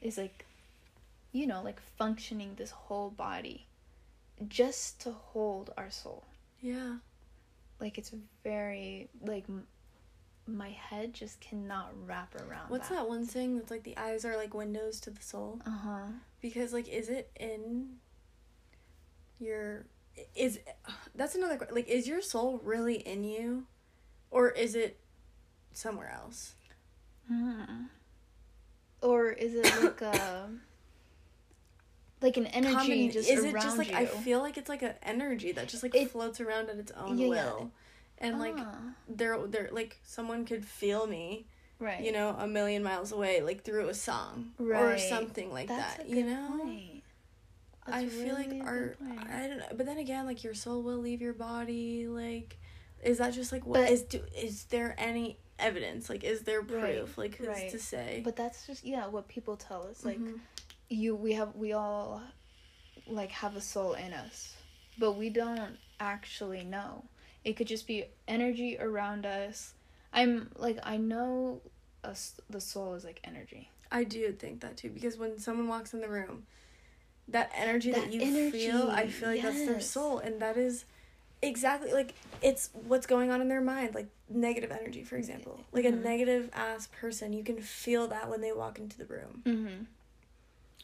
is 0.00 0.16
like 0.18 0.44
you 1.30 1.46
know, 1.46 1.62
like 1.62 1.78
functioning 1.98 2.54
this 2.56 2.70
whole 2.70 3.10
body 3.10 3.66
just 4.48 5.00
to 5.02 5.10
hold 5.12 5.72
our 5.76 5.90
soul. 5.90 6.24
yeah 6.62 6.96
Like 7.80 7.98
it's 7.98 8.12
very 8.42 9.08
like 9.24 9.44
m- 9.48 9.66
my 10.46 10.70
head 10.70 11.12
just 11.12 11.38
cannot 11.40 11.92
wrap 12.06 12.34
around 12.34 12.70
what's 12.70 12.88
that 12.88 13.06
one 13.06 13.26
saying 13.26 13.56
that's 13.58 13.70
like 13.70 13.82
the 13.82 13.96
eyes 13.98 14.24
are 14.24 14.36
like 14.38 14.54
windows 14.54 14.98
to 15.00 15.10
the 15.10 15.20
soul 15.22 15.60
Uh-huh. 15.66 16.06
because 16.40 16.72
like 16.72 16.88
is 16.88 17.10
it 17.10 17.30
in 17.38 17.96
your 19.38 19.84
is 20.34 20.58
that's 21.14 21.34
another 21.34 21.68
like 21.70 21.86
is 21.88 22.08
your 22.08 22.22
soul 22.22 22.60
really 22.64 22.96
in 22.96 23.22
you 23.24 23.64
or 24.30 24.50
is 24.50 24.74
it 24.74 24.98
somewhere 25.78 26.10
else 26.22 26.52
Hmm. 27.28 27.84
Or 29.02 29.28
is 29.30 29.54
it 29.54 29.64
like 29.84 30.00
a 30.00 30.48
like 32.20 32.36
an 32.36 32.46
energy 32.60 32.74
Common- 32.74 33.10
just 33.10 33.28
is 33.30 33.44
it 33.44 33.52
just 33.54 33.78
like 33.78 33.90
you? 33.90 33.96
i 33.96 34.06
feel 34.06 34.40
like 34.40 34.56
it's 34.56 34.68
like 34.68 34.82
an 34.82 34.94
energy 35.02 35.52
that 35.52 35.68
just 35.68 35.82
like 35.82 35.94
It- 35.94 36.10
floats 36.10 36.40
around 36.40 36.68
at 36.70 36.76
its 36.78 36.90
own 36.92 37.18
Yeah, 37.18 37.26
yeah. 37.26 37.44
will 37.44 37.70
and 38.18 38.38
like 38.38 38.54
Ah, 38.56 38.78
there 39.08 39.38
there 39.46 39.68
like 39.72 39.98
someone 40.04 40.44
could 40.44 40.64
feel 40.64 41.06
me 41.06 41.46
right. 41.78 42.00
you 42.02 42.10
know 42.12 42.34
a 42.38 42.46
million 42.48 42.82
miles 42.82 43.12
away 43.12 43.40
like 43.42 43.62
through 43.62 43.88
a 43.88 43.94
song 43.94 44.52
or 44.58 44.98
something 44.98 45.52
like 45.52 45.68
That's 45.68 45.98
that 45.98 46.08
you 46.08 46.24
know 46.24 46.58
point. 46.62 47.02
I 47.86 48.02
That's 48.04 48.14
feel 48.14 48.34
like 48.34 48.46
really 48.50 48.60
our. 48.62 48.96
I 49.32 49.46
don't 49.48 49.58
know, 49.60 49.64
but 49.74 49.86
then 49.86 49.96
again, 49.96 50.26
like 50.26 50.44
your 50.44 50.52
soul 50.52 50.82
will 50.82 50.98
leave 50.98 51.22
your 51.22 51.32
body. 51.32 52.06
Like, 52.06 52.58
is 53.02 53.16
that 53.16 53.32
just 53.32 53.50
like 53.50 53.64
what 53.64 53.80
But- 53.80 53.90
is 53.90 54.02
do? 54.02 54.20
Is 54.36 54.64
there 54.64 54.94
any 54.98 55.38
evidence? 55.58 56.08
Like, 56.08 56.24
is 56.24 56.42
there 56.42 56.60
Right, 56.60 56.96
proof? 56.98 57.18
Like, 57.18 57.36
who's 57.36 57.48
right. 57.48 57.68
to 57.70 57.78
say? 57.78 58.20
But 58.24 58.36
that's 58.36 58.66
just 58.66 58.84
yeah, 58.84 59.06
what 59.06 59.28
people 59.28 59.56
tell 59.56 59.86
us. 59.86 60.04
Like 60.04 60.18
Mhm. 60.18 60.40
you 60.88 61.14
we 61.14 61.32
have 61.34 61.54
we 61.54 61.72
all 61.72 62.22
like 63.06 63.30
have 63.30 63.56
a 63.56 63.60
soul 63.60 63.94
in 63.94 64.12
us, 64.12 64.54
but 64.98 65.12
we 65.12 65.30
don't 65.30 65.78
actually 66.00 66.64
know. 66.64 67.04
It 67.44 67.54
could 67.56 67.66
just 67.66 67.86
be 67.86 68.04
energy 68.26 68.76
around 68.78 69.24
us. 69.26 69.74
I'm 70.12 70.50
like 70.56 70.78
I 70.82 70.96
know 70.96 71.60
us 72.04 72.34
the 72.48 72.60
soul 72.60 72.94
is 72.94 73.04
like 73.04 73.20
energy. 73.24 73.70
I 73.90 74.04
do 74.04 74.32
think 74.32 74.60
that 74.60 74.76
too 74.76 74.90
because 74.90 75.16
when 75.16 75.38
someone 75.38 75.68
walks 75.68 75.94
in 75.94 76.00
the 76.00 76.08
room, 76.08 76.46
that 77.28 77.50
energy 77.54 77.92
that, 77.92 78.04
That 78.06 78.12
you 78.12 78.22
energy, 78.22 78.50
feel, 78.50 78.90
I 78.90 79.06
feel 79.08 79.30
like 79.30 79.42
that's 79.42 79.64
their 79.64 79.80
soul, 79.80 80.18
and 80.18 80.40
that 80.40 80.56
is 80.56 80.84
exactly 81.42 81.92
like 81.92 82.14
it's 82.42 82.70
what's 82.72 83.06
going 83.06 83.30
on 83.30 83.40
in 83.40 83.48
their 83.48 83.60
mind, 83.60 83.94
like 83.94 84.08
negative 84.28 84.70
energy, 84.72 85.04
for 85.04 85.16
example. 85.16 85.60
Like 85.72 85.84
a 85.84 85.92
Mhm. 85.92 86.02
negative 86.02 86.50
ass 86.52 86.88
person, 86.88 87.32
you 87.32 87.44
can 87.44 87.60
feel 87.60 88.08
that 88.08 88.28
when 88.28 88.40
they 88.40 88.52
walk 88.52 88.78
into 88.78 88.98
the 88.98 89.06
room. 89.06 89.42
Mm-hmm. 89.44 89.84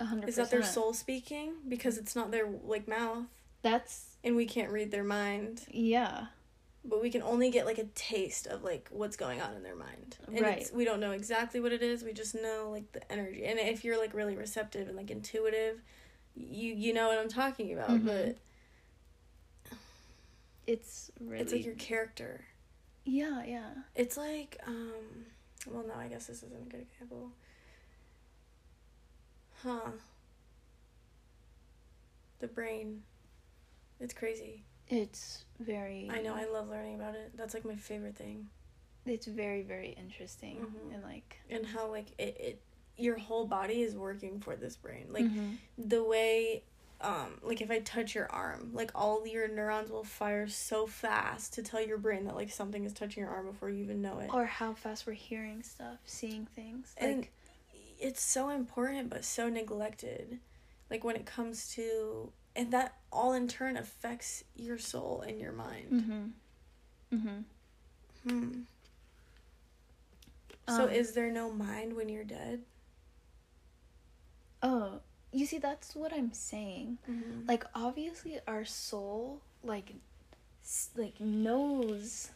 A 0.01 0.05
hundred 0.05 0.29
Is 0.29 0.37
that 0.37 0.51
their 0.51 0.63
soul 0.63 0.93
speaking 0.93 1.55
because 1.69 1.99
it's 1.99 2.17
not 2.17 2.31
their 2.31 2.47
like 2.47 2.89
mouth, 2.89 3.27
That's 3.63 4.17
and 4.25 4.35
we 4.37 4.47
can't 4.47 4.71
read 4.73 4.91
their 4.91 5.05
mind, 5.05 5.67
yeah. 5.71 6.27
but 6.85 7.01
we 7.01 7.11
can 7.11 7.23
only 7.23 7.51
get 7.51 7.65
like 7.65 7.79
a 7.79 7.85
taste 7.95 8.47
of 8.49 8.65
like 8.65 8.89
what's 8.91 9.17
going 9.17 9.41
on 9.41 9.55
in 9.55 9.63
their 9.63 9.77
mind. 9.77 10.17
And 10.27 10.41
Right. 10.41 10.59
it's, 10.63 10.73
we 10.73 10.85
don't 10.85 10.99
know 11.01 11.13
exactly 11.13 11.61
what 11.61 11.73
it 11.73 11.83
is. 11.83 12.03
We 12.03 12.13
just 12.13 12.35
know 12.35 12.71
like 12.73 12.91
the 12.93 13.11
energy, 13.13 13.45
and 13.45 13.59
if 13.61 13.85
you're 13.85 13.99
like 13.99 14.15
really 14.15 14.35
receptive 14.37 14.89
and 14.89 14.97
like 14.97 15.11
intuitive, 15.11 15.81
you 16.35 16.75
you 16.75 16.93
know 16.93 17.07
what 17.09 17.19
I'm 17.19 17.29
talking 17.29 17.73
about. 17.73 17.91
Mhm. 17.91 18.05
But 18.07 18.37
It's 20.67 21.11
really 21.21 21.43
it's 21.43 21.53
like 21.53 21.65
your 21.65 21.75
character. 21.75 22.45
yeah 23.05 23.43
yeah. 23.47 23.71
It's 23.95 24.17
like 24.17 24.59
um. 24.67 25.27
Well, 25.67 25.85
no, 25.87 25.95
I 25.95 26.09
guess 26.09 26.27
this 26.27 26.43
isn't 26.43 26.63
a 26.67 26.71
good 26.71 26.81
example. 26.93 27.31
Huh. 29.63 29.91
The 32.41 32.49
brain. 32.49 33.03
It's 34.01 34.13
crazy. 34.15 34.65
It's 34.89 35.45
very. 35.61 36.11
I 36.13 36.21
know. 36.21 36.35
I 36.35 36.45
love 36.47 36.69
learning 36.69 36.97
about 36.97 37.15
it. 37.15 37.33
That's 37.37 37.55
like 37.55 37.65
my 37.65 37.77
favorite 37.77 38.17
thing. 38.17 38.49
It's 39.07 39.27
very 39.27 39.63
very 39.63 39.91
interesting 39.99 40.57
Mhm. 40.57 40.95
and 40.95 41.03
like. 41.03 41.39
And 41.51 41.65
how 41.67 41.89
like 41.91 42.09
it, 42.19 42.37
it 42.41 42.63
your 42.97 43.19
whole 43.19 43.47
body 43.47 43.83
is 43.83 43.95
working 43.97 44.41
for 44.41 44.57
this 44.57 44.77
brain. 44.77 45.07
Like 45.11 45.25
Mhm. 45.25 45.57
the 45.79 46.03
way 46.05 46.63
um 47.05 47.39
like 47.43 47.61
if 47.61 47.71
I 47.71 47.81
touch 47.81 48.15
your 48.15 48.31
arm, 48.33 48.71
like 48.73 48.91
all 48.95 49.27
your 49.27 49.47
neurons 49.49 49.91
will 49.91 50.05
fire 50.05 50.47
so 50.49 50.87
fast 50.87 51.55
to 51.55 51.63
tell 51.63 51.81
your 51.81 51.99
brain 51.99 52.25
that 52.25 52.35
like 52.35 52.51
something 52.51 52.85
is 52.85 52.93
touching 52.93 53.23
your 53.23 53.31
arm 53.31 53.47
before 53.47 53.69
you 53.71 53.83
even 53.85 54.01
know 54.03 54.19
it. 54.21 54.31
or 54.33 54.47
how 54.47 54.73
fast 54.75 55.07
we're 55.07 55.13
hearing 55.13 55.63
stuff, 55.63 55.99
seeing 56.05 56.47
things. 56.47 56.95
and 56.97 57.17
Like 57.19 57.33
it's 58.01 58.23
so 58.23 58.49
important 58.51 59.11
but 59.11 59.25
so 59.25 59.49
neglected. 59.49 60.39
Like 60.91 61.05
when 61.05 61.17
it 61.17 61.27
comes 61.27 61.71
to 61.75 62.33
and 62.57 62.73
that 62.73 62.97
all 63.13 63.33
in 63.33 63.49
turn 63.49 63.77
affects 63.77 64.45
your 64.57 64.79
soul 64.79 65.23
and 65.27 65.39
your 65.41 65.53
mind. 65.53 66.35
mhm. 67.13 67.17
Mhm. 67.19 67.45
Hmm. 68.29 68.61
So 70.69 70.85
Um, 70.85 70.91
is 70.91 71.13
there 71.13 71.31
no 71.31 71.51
mind 71.51 71.95
when 71.95 72.09
you're 72.09 72.25
dead? 72.25 72.63
Oh, 74.63 75.01
you 75.35 75.47
see 75.47 75.59
that's 75.59 75.95
what 75.95 76.13
I'm 76.13 76.33
saying. 76.33 76.99
Mm-hmm. 77.11 77.47
Like 77.49 77.65
obviously 77.75 78.39
our 78.47 78.65
soul 78.65 79.41
like 79.63 79.95
s- 80.65 80.91
like 80.97 81.21
knows 81.21 82.31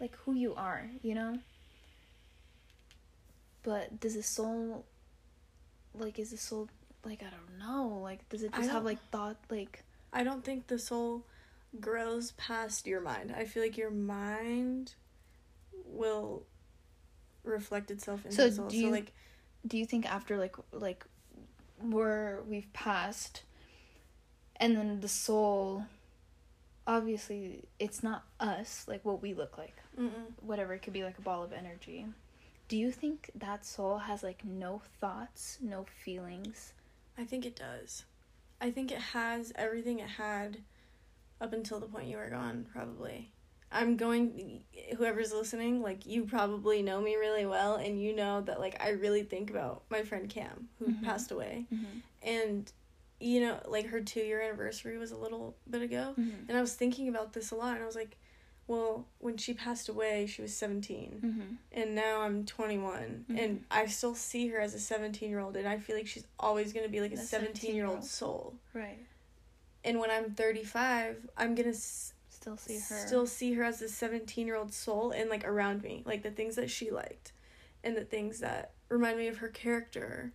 like 0.00 0.14
who 0.24 0.32
you 0.34 0.54
are, 0.54 0.88
you 1.02 1.14
know? 1.14 1.38
But 3.62 4.00
does 4.00 4.14
the 4.14 4.22
soul 4.22 4.84
like 5.94 6.18
is 6.18 6.30
the 6.30 6.36
soul 6.36 6.68
like 7.04 7.22
I 7.22 7.30
don't 7.30 7.58
know, 7.58 7.98
like 8.02 8.28
does 8.28 8.42
it 8.42 8.52
just 8.54 8.70
have 8.70 8.84
like 8.84 8.98
thought 9.10 9.36
like 9.50 9.84
I 10.12 10.24
don't 10.24 10.44
think 10.44 10.66
the 10.66 10.78
soul 10.78 11.24
grows 11.80 12.32
past 12.32 12.86
your 12.86 13.00
mind. 13.00 13.32
I 13.36 13.44
feel 13.44 13.62
like 13.62 13.76
your 13.76 13.90
mind 13.90 14.94
will 15.86 16.44
reflect 17.44 17.90
itself 17.90 18.24
in 18.24 18.32
So 18.32 18.48
the 18.48 18.54
soul. 18.54 18.68
do 18.68 18.76
so 18.78 18.86
you- 18.86 18.90
like 18.92 19.12
do 19.66 19.78
you 19.78 19.86
think 19.86 20.06
after 20.12 20.38
like 20.38 20.56
like 20.72 21.04
where 21.82 22.40
we've 22.48 22.72
passed 22.72 23.42
and 24.56 24.76
then 24.76 25.00
the 25.00 25.08
soul 25.08 25.84
obviously 26.86 27.64
it's 27.78 28.02
not 28.02 28.24
us 28.40 28.84
like 28.88 29.04
what 29.04 29.22
we 29.22 29.34
look 29.34 29.56
like 29.56 29.76
mm-mm. 29.98 30.10
whatever 30.40 30.74
it 30.74 30.82
could 30.82 30.92
be 30.92 31.04
like 31.04 31.18
a 31.18 31.22
ball 31.22 31.42
of 31.42 31.52
energy 31.52 32.06
do 32.68 32.76
you 32.76 32.90
think 32.90 33.30
that 33.34 33.64
soul 33.64 33.98
has 33.98 34.22
like 34.22 34.44
no 34.44 34.82
thoughts 35.00 35.58
no 35.60 35.86
feelings 36.04 36.72
I 37.18 37.24
think 37.24 37.44
it 37.44 37.56
does. 37.56 38.04
I 38.60 38.70
think 38.70 38.90
it 38.90 38.98
has 38.98 39.52
everything 39.56 39.98
it 39.98 40.08
had 40.08 40.58
up 41.40 41.52
until 41.52 41.80
the 41.80 41.86
point 41.86 42.08
you 42.08 42.16
were 42.16 42.30
gone, 42.30 42.66
probably. 42.72 43.30
I'm 43.72 43.96
going 43.96 44.62
whoever's 44.96 45.32
listening, 45.32 45.80
like 45.82 46.04
you 46.06 46.24
probably 46.24 46.82
know 46.82 47.00
me 47.00 47.16
really 47.16 47.46
well 47.46 47.76
and 47.76 48.00
you 48.00 48.14
know 48.14 48.40
that 48.42 48.60
like 48.60 48.76
I 48.82 48.90
really 48.90 49.22
think 49.22 49.50
about 49.50 49.82
my 49.90 50.02
friend 50.02 50.28
Cam 50.28 50.68
who 50.78 50.86
Mhm. 50.88 51.02
passed 51.02 51.30
away. 51.30 51.66
mm-hmm. 51.72 51.98
And 52.22 52.70
you 53.20 53.40
know, 53.40 53.60
like 53.68 53.86
her 53.86 54.00
2 54.00 54.20
year 54.20 54.40
anniversary 54.42 54.98
was 54.98 55.12
a 55.12 55.16
little 55.16 55.56
bit 55.70 55.80
ago. 55.82 56.14
Mm-hmm. 56.18 56.48
And 56.48 56.58
I 56.58 56.60
was 56.60 56.74
thinking 56.74 57.08
about 57.08 57.32
this 57.32 57.50
a 57.52 57.54
lot 57.54 57.74
and 57.74 57.82
I 57.82 57.86
was 57.86 57.94
like, 57.94 58.16
well, 58.66 59.06
when 59.18 59.36
she 59.36 59.54
passed 59.54 59.88
away, 59.88 60.26
she 60.26 60.42
was 60.42 60.54
17 60.56 61.20
Mm-hmm. 61.24 61.54
and 61.72 61.94
now 61.94 62.22
I'm 62.22 62.44
21 62.44 63.24
Mhm. 63.30 63.38
and 63.42 63.64
I 63.70 63.86
still 63.86 64.14
see 64.14 64.48
her 64.48 64.58
as 64.60 64.74
a 64.74 64.80
17 64.80 65.30
year 65.30 65.38
old 65.40 65.56
and 65.56 65.66
I 65.68 65.78
feel 65.78 65.96
like 65.96 66.06
she's 66.08 66.26
always 66.38 66.72
going 66.72 66.84
to 66.84 66.90
be 66.92 67.00
like 67.00 67.12
a 67.12 67.14
A 67.14 67.18
17 67.18 67.74
year 67.74 67.86
old 67.86 68.04
soul. 68.04 68.54
right 68.74 68.98
And 69.84 69.98
when 69.98 70.10
I'm 70.10 70.30
35, 70.32 71.28
I'm 71.36 71.54
going 71.54 71.72
to 71.72 71.78
still 72.42 72.56
see 72.56 72.78
her 72.78 73.06
still 73.06 73.26
see 73.26 73.52
her 73.54 73.62
as 73.64 73.80
a 73.82 73.88
17 73.88 74.46
year 74.46 74.56
old 74.56 74.72
soul 74.74 75.12
and 75.12 75.30
like 75.30 75.44
around 75.46 75.82
me, 75.82 76.02
like 76.04 76.22
the 76.22 76.30
things 76.30 76.56
that 76.56 76.70
she 76.70 76.90
liked 76.90 77.32
and 77.84 77.96
the 77.96 78.04
things 78.04 78.40
that 78.40 78.72
remind 78.88 79.16
me 79.18 79.28
of 79.28 79.38
her 79.38 79.48
character 79.48 80.32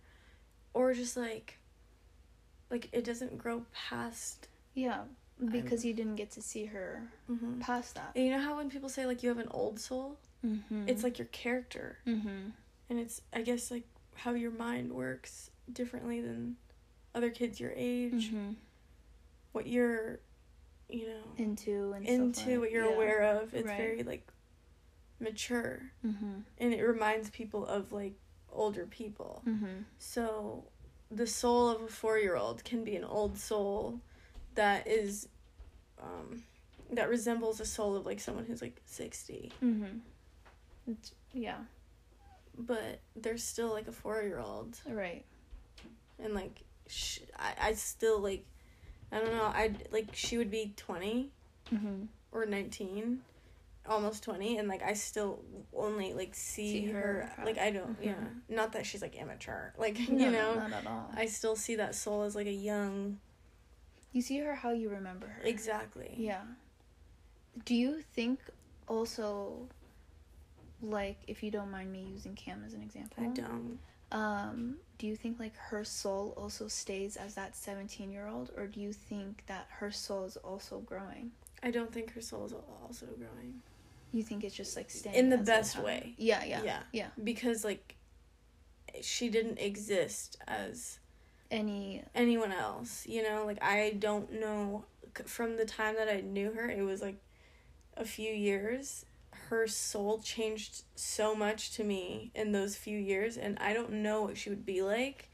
or 0.74 0.92
just 0.94 1.16
like 1.16 1.58
like 2.70 2.88
it 2.92 3.04
doesn't 3.04 3.38
grow 3.38 3.62
past 3.72 4.48
yeah 4.74 5.00
because 5.52 5.84
you 5.84 5.94
didn't 5.94 6.16
get 6.16 6.30
to 6.32 6.42
see 6.42 6.64
her 6.66 7.02
mm-hmm. 7.30 7.60
past 7.60 7.94
that 7.94 8.10
And 8.16 8.24
you 8.24 8.30
know 8.32 8.40
how 8.40 8.56
when 8.56 8.70
people 8.70 8.88
say 8.88 9.06
like 9.06 9.22
you 9.22 9.28
have 9.28 9.38
an 9.38 9.46
old 9.52 9.78
soul, 9.78 10.16
mm-hmm. 10.44 10.88
it's 10.88 11.04
like 11.04 11.18
your 11.18 11.28
character. 11.28 11.98
mm-hmm. 12.06 12.50
and 12.90 12.98
it's 12.98 13.20
i 13.32 13.42
guess 13.42 13.70
like 13.70 13.84
how 14.16 14.32
your 14.32 14.50
mind 14.50 14.92
works 14.92 15.50
differently 15.72 16.20
than 16.20 16.56
other 17.14 17.30
kids 17.30 17.60
your 17.60 17.72
age 17.76 18.30
Mm-hmm. 18.32 18.52
what 19.52 19.66
you're 19.66 20.18
you 20.88 21.06
know 21.06 21.22
into 21.36 21.92
and 21.92 22.06
into 22.06 22.60
what 22.60 22.70
you're 22.70 22.86
yeah. 22.88 22.94
aware 22.94 23.20
of 23.22 23.52
it's 23.54 23.66
Right. 23.68 23.76
very 23.76 24.02
like 24.02 24.26
mature 25.20 25.82
mm-hmm. 26.06 26.40
and 26.58 26.74
it 26.74 26.82
reminds 26.82 27.28
people 27.30 27.66
of 27.66 27.92
like 27.92 28.14
older 28.52 28.86
people 28.86 29.42
Mm-hmm. 29.46 29.82
so 29.98 30.64
the 31.10 31.26
soul 31.26 31.68
of 31.70 31.82
a 31.82 31.88
four-year-old 31.88 32.64
can 32.64 32.84
be 32.84 32.94
an 32.96 33.04
old 33.04 33.36
soul 33.38 34.00
that 34.54 34.86
is 34.86 35.28
um 36.02 36.42
that 36.90 37.08
resembles 37.08 37.60
a 37.60 37.66
soul 37.66 37.96
of 37.96 38.06
like 38.06 38.20
someone 38.20 38.44
who's 38.46 38.62
like 38.62 38.80
60 38.86 39.52
Mm-hmm. 39.62 39.98
It's, 40.90 41.12
yeah 41.32 41.58
but 42.56 43.00
they're 43.14 43.36
still 43.38 43.70
like 43.70 43.88
a 43.88 43.92
four-year-old 43.92 44.80
right 44.88 45.24
and 46.22 46.34
like 46.34 46.62
sh- 46.86 47.20
I, 47.38 47.68
I 47.68 47.72
still 47.74 48.20
like 48.20 48.44
i 49.12 49.18
don't 49.18 49.32
know 49.32 49.50
I'd 49.54 49.88
like 49.90 50.08
she 50.12 50.38
would 50.38 50.50
be 50.50 50.72
20 50.76 51.30
mm-hmm. 51.72 52.02
or 52.32 52.46
19 52.46 53.20
almost 53.88 54.22
20 54.22 54.58
and 54.58 54.68
like 54.68 54.82
i 54.82 54.92
still 54.92 55.40
only 55.74 56.12
like 56.12 56.34
see, 56.34 56.72
See 56.72 56.86
her, 56.86 57.32
her, 57.36 57.44
like 57.44 57.58
i 57.58 57.70
don't 57.70 57.98
mhm. 58.00 58.06
yeah 58.06 58.14
not 58.48 58.72
that 58.72 58.84
she's 58.84 59.00
like 59.00 59.14
immature 59.16 59.72
like 59.78 59.98
No, 60.10 60.26
you 60.26 60.30
no, 60.30 60.54
know 60.54 60.54
not 60.60 60.72
at 60.72 60.86
all 60.86 61.10
i 61.16 61.24
still 61.26 61.56
see 61.56 61.76
that 61.76 61.94
soul 61.94 62.22
as 62.22 62.34
like 62.36 62.46
a 62.46 62.52
young 62.52 63.18
you 64.12 64.20
see 64.22 64.38
her 64.38 64.54
how 64.54 64.72
you 64.72 64.88
remember 64.90 65.26
her 65.26 65.42
exactly 65.42 66.14
Yeah. 66.16 66.42
Do 67.64 67.74
you 67.74 68.02
think 68.14 68.40
also 68.86 69.68
like 70.80 71.18
if 71.26 71.42
you 71.42 71.50
don't 71.50 71.70
mind 71.70 71.90
me 71.90 72.06
using 72.12 72.34
Cam 72.34 72.62
as 72.64 72.72
an 72.74 72.82
example? 72.82 73.24
i 73.24 73.26
don't 73.28 73.78
Um, 74.12 74.76
do 74.98 75.06
you 75.06 75.14
think 75.16 75.38
like 75.38 75.56
her 75.56 75.84
soul 75.84 76.34
also 76.36 76.66
stays 76.68 77.16
as 77.16 77.34
that 77.34 77.54
17-year-old 77.54 78.50
or 78.56 78.66
do 78.66 78.80
you 78.80 78.92
think 78.92 79.44
that 79.46 79.66
her 79.78 79.90
soul 79.90 80.24
is 80.24 80.36
also 80.38 80.80
growing? 80.80 81.30
i 81.62 81.70
don't 81.70 81.92
think 81.92 82.12
her 82.14 82.20
soul 82.20 82.44
is 82.46 82.52
also 82.82 83.06
growing 83.16 83.62
You 84.12 84.22
think 84.22 84.44
it's 84.44 84.54
just 84.54 84.76
like 84.76 84.90
staying 84.90 85.16
In 85.16 85.28
the 85.28 85.38
best 85.38 85.78
way. 85.78 86.14
Yeah, 86.16 86.44
yeah. 86.44 86.62
Yeah. 86.64 86.82
Yeah. 86.92 87.08
because 87.22 87.64
like 87.64 87.96
she 89.02 89.28
didn't 89.28 89.58
exist 89.58 90.36
as 90.46 90.98
Any 91.50 92.02
anyone 92.14 92.52
else 92.52 93.06
you 93.06 93.22
know 93.22 93.44
like 93.46 93.62
i 93.62 93.94
don't 93.98 94.32
know 94.40 94.84
from 95.26 95.56
the 95.56 95.64
time 95.64 95.94
that 95.96 96.08
i 96.08 96.20
knew 96.20 96.52
her 96.52 96.68
it 96.70 96.82
was 96.82 97.00
like 97.02 97.18
a 97.96 98.04
few 98.04 98.30
years 98.32 99.04
her 99.48 99.66
soul 99.66 100.18
changed 100.20 100.82
so 100.94 101.34
much 101.34 101.70
to 101.76 101.84
me 101.84 102.30
in 102.34 102.52
those 102.52 102.76
few 102.76 102.98
years 102.98 103.36
and 103.36 103.58
i 103.60 103.72
don't 103.72 103.90
know 103.92 104.22
what 104.22 104.36
she 104.36 104.50
would 104.50 104.64
be 104.66 104.82
like 104.82 105.30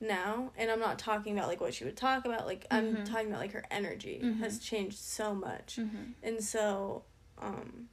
now 0.00 0.52
and 0.56 0.70
i'm 0.70 0.78
not 0.80 0.98
talking 0.98 1.36
about 1.36 1.48
like 1.48 1.60
what 1.60 1.74
she 1.74 1.84
would 1.84 1.96
talk 1.96 2.24
about 2.24 2.46
like 2.46 2.66
i'm 2.70 2.96
Mhm. 2.96 3.04
talking 3.04 3.28
about 3.28 3.40
like 3.40 3.52
her 3.52 3.64
energy 3.70 4.20
Mhm. 4.22 4.38
has 4.38 4.58
changed 4.58 4.98
so 4.98 5.34
much 5.34 5.76
Mm-hmm. 5.80 6.12
and 6.22 6.42
so 6.44 7.04
um 7.38 7.88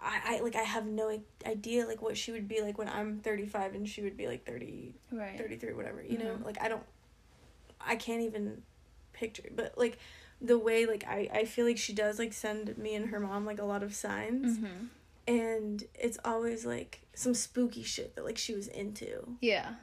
I, 0.00 0.36
I 0.36 0.40
like 0.40 0.56
i 0.56 0.62
have 0.62 0.86
no 0.86 1.16
idea 1.46 1.86
like 1.86 2.02
what 2.02 2.16
she 2.16 2.32
would 2.32 2.48
be 2.48 2.60
like 2.60 2.76
when 2.76 2.88
i'm 2.88 3.20
35 3.20 3.74
and 3.74 3.88
she 3.88 4.02
would 4.02 4.16
be 4.16 4.26
like 4.26 4.44
30 4.44 4.94
Right. 5.10 5.38
33 5.38 5.72
whatever 5.74 6.02
you 6.02 6.18
know 6.18 6.36
Mhm. 6.36 6.44
like 6.44 6.60
i 6.60 6.68
don't 6.68 6.82
i 7.80 7.96
can't 7.96 8.22
even 8.22 8.62
picture 9.12 9.48
but 9.54 9.78
like 9.78 9.98
the 10.40 10.58
way 10.58 10.84
like 10.86 11.04
i 11.06 11.28
i 11.32 11.44
feel 11.44 11.64
like 11.66 11.78
she 11.78 11.92
does 11.92 12.18
like 12.18 12.32
send 12.32 12.76
me 12.78 12.94
and 12.94 13.08
her 13.10 13.20
mom 13.20 13.46
like 13.46 13.58
a 13.60 13.64
lot 13.64 13.82
of 13.82 13.94
signs 13.94 14.58
Mm-hmm. 14.58 14.86
and 15.28 15.84
it's 15.94 16.18
always 16.24 16.66
like 16.66 17.00
some 17.14 17.34
spooky 17.34 17.82
shit 17.82 18.14
that 18.16 18.24
like 18.24 18.36
she 18.38 18.54
was 18.54 18.68
into 18.68 19.36
Yeah. 19.40 19.74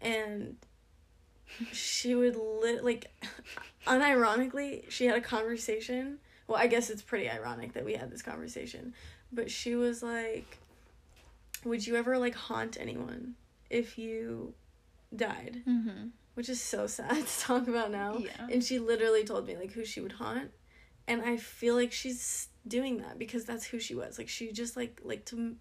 and 0.00 0.56
she 1.72 2.14
would 2.14 2.36
lit 2.36 2.84
like 2.84 3.10
unironically 3.86 4.88
she 4.90 5.06
had 5.06 5.16
a 5.16 5.20
conversation 5.20 6.18
well 6.46 6.58
i 6.58 6.66
guess 6.66 6.90
it's 6.90 7.02
pretty 7.02 7.28
ironic 7.30 7.72
that 7.72 7.84
we 7.84 7.94
had 7.94 8.10
this 8.10 8.22
conversation 8.22 8.94
but 9.32 9.50
she 9.50 9.74
was 9.74 10.02
like 10.02 10.58
would 11.64 11.86
you 11.86 11.96
ever 11.96 12.18
like 12.18 12.34
haunt 12.34 12.76
anyone 12.80 13.34
if 13.68 13.98
you 13.98 14.54
died 15.14 15.62
Mm-hmm. 15.66 16.08
Which 16.34 16.48
is 16.48 16.60
so 16.60 16.86
sad 16.86 17.26
to 17.26 17.40
talk 17.40 17.68
about 17.68 17.90
now. 17.90 18.16
Yeah. 18.18 18.30
and 18.50 18.62
she 18.64 18.78
literally 18.78 19.24
told 19.24 19.46
me 19.46 19.56
like 19.56 19.72
who 19.72 19.84
she 19.84 20.00
would 20.00 20.12
haunt. 20.12 20.50
And 21.08 21.22
i 21.22 21.36
feel 21.38 21.74
like 21.74 21.90
she's 21.92 22.48
doing 22.68 22.98
that 22.98 23.18
because 23.18 23.44
that's 23.44 23.64
who 23.64 23.80
she 23.80 23.94
was. 23.94 24.16
Like 24.18 24.28
she 24.28 24.52
just 24.52 24.76
like 24.76 25.00
like 25.04 25.24
to 25.26 25.56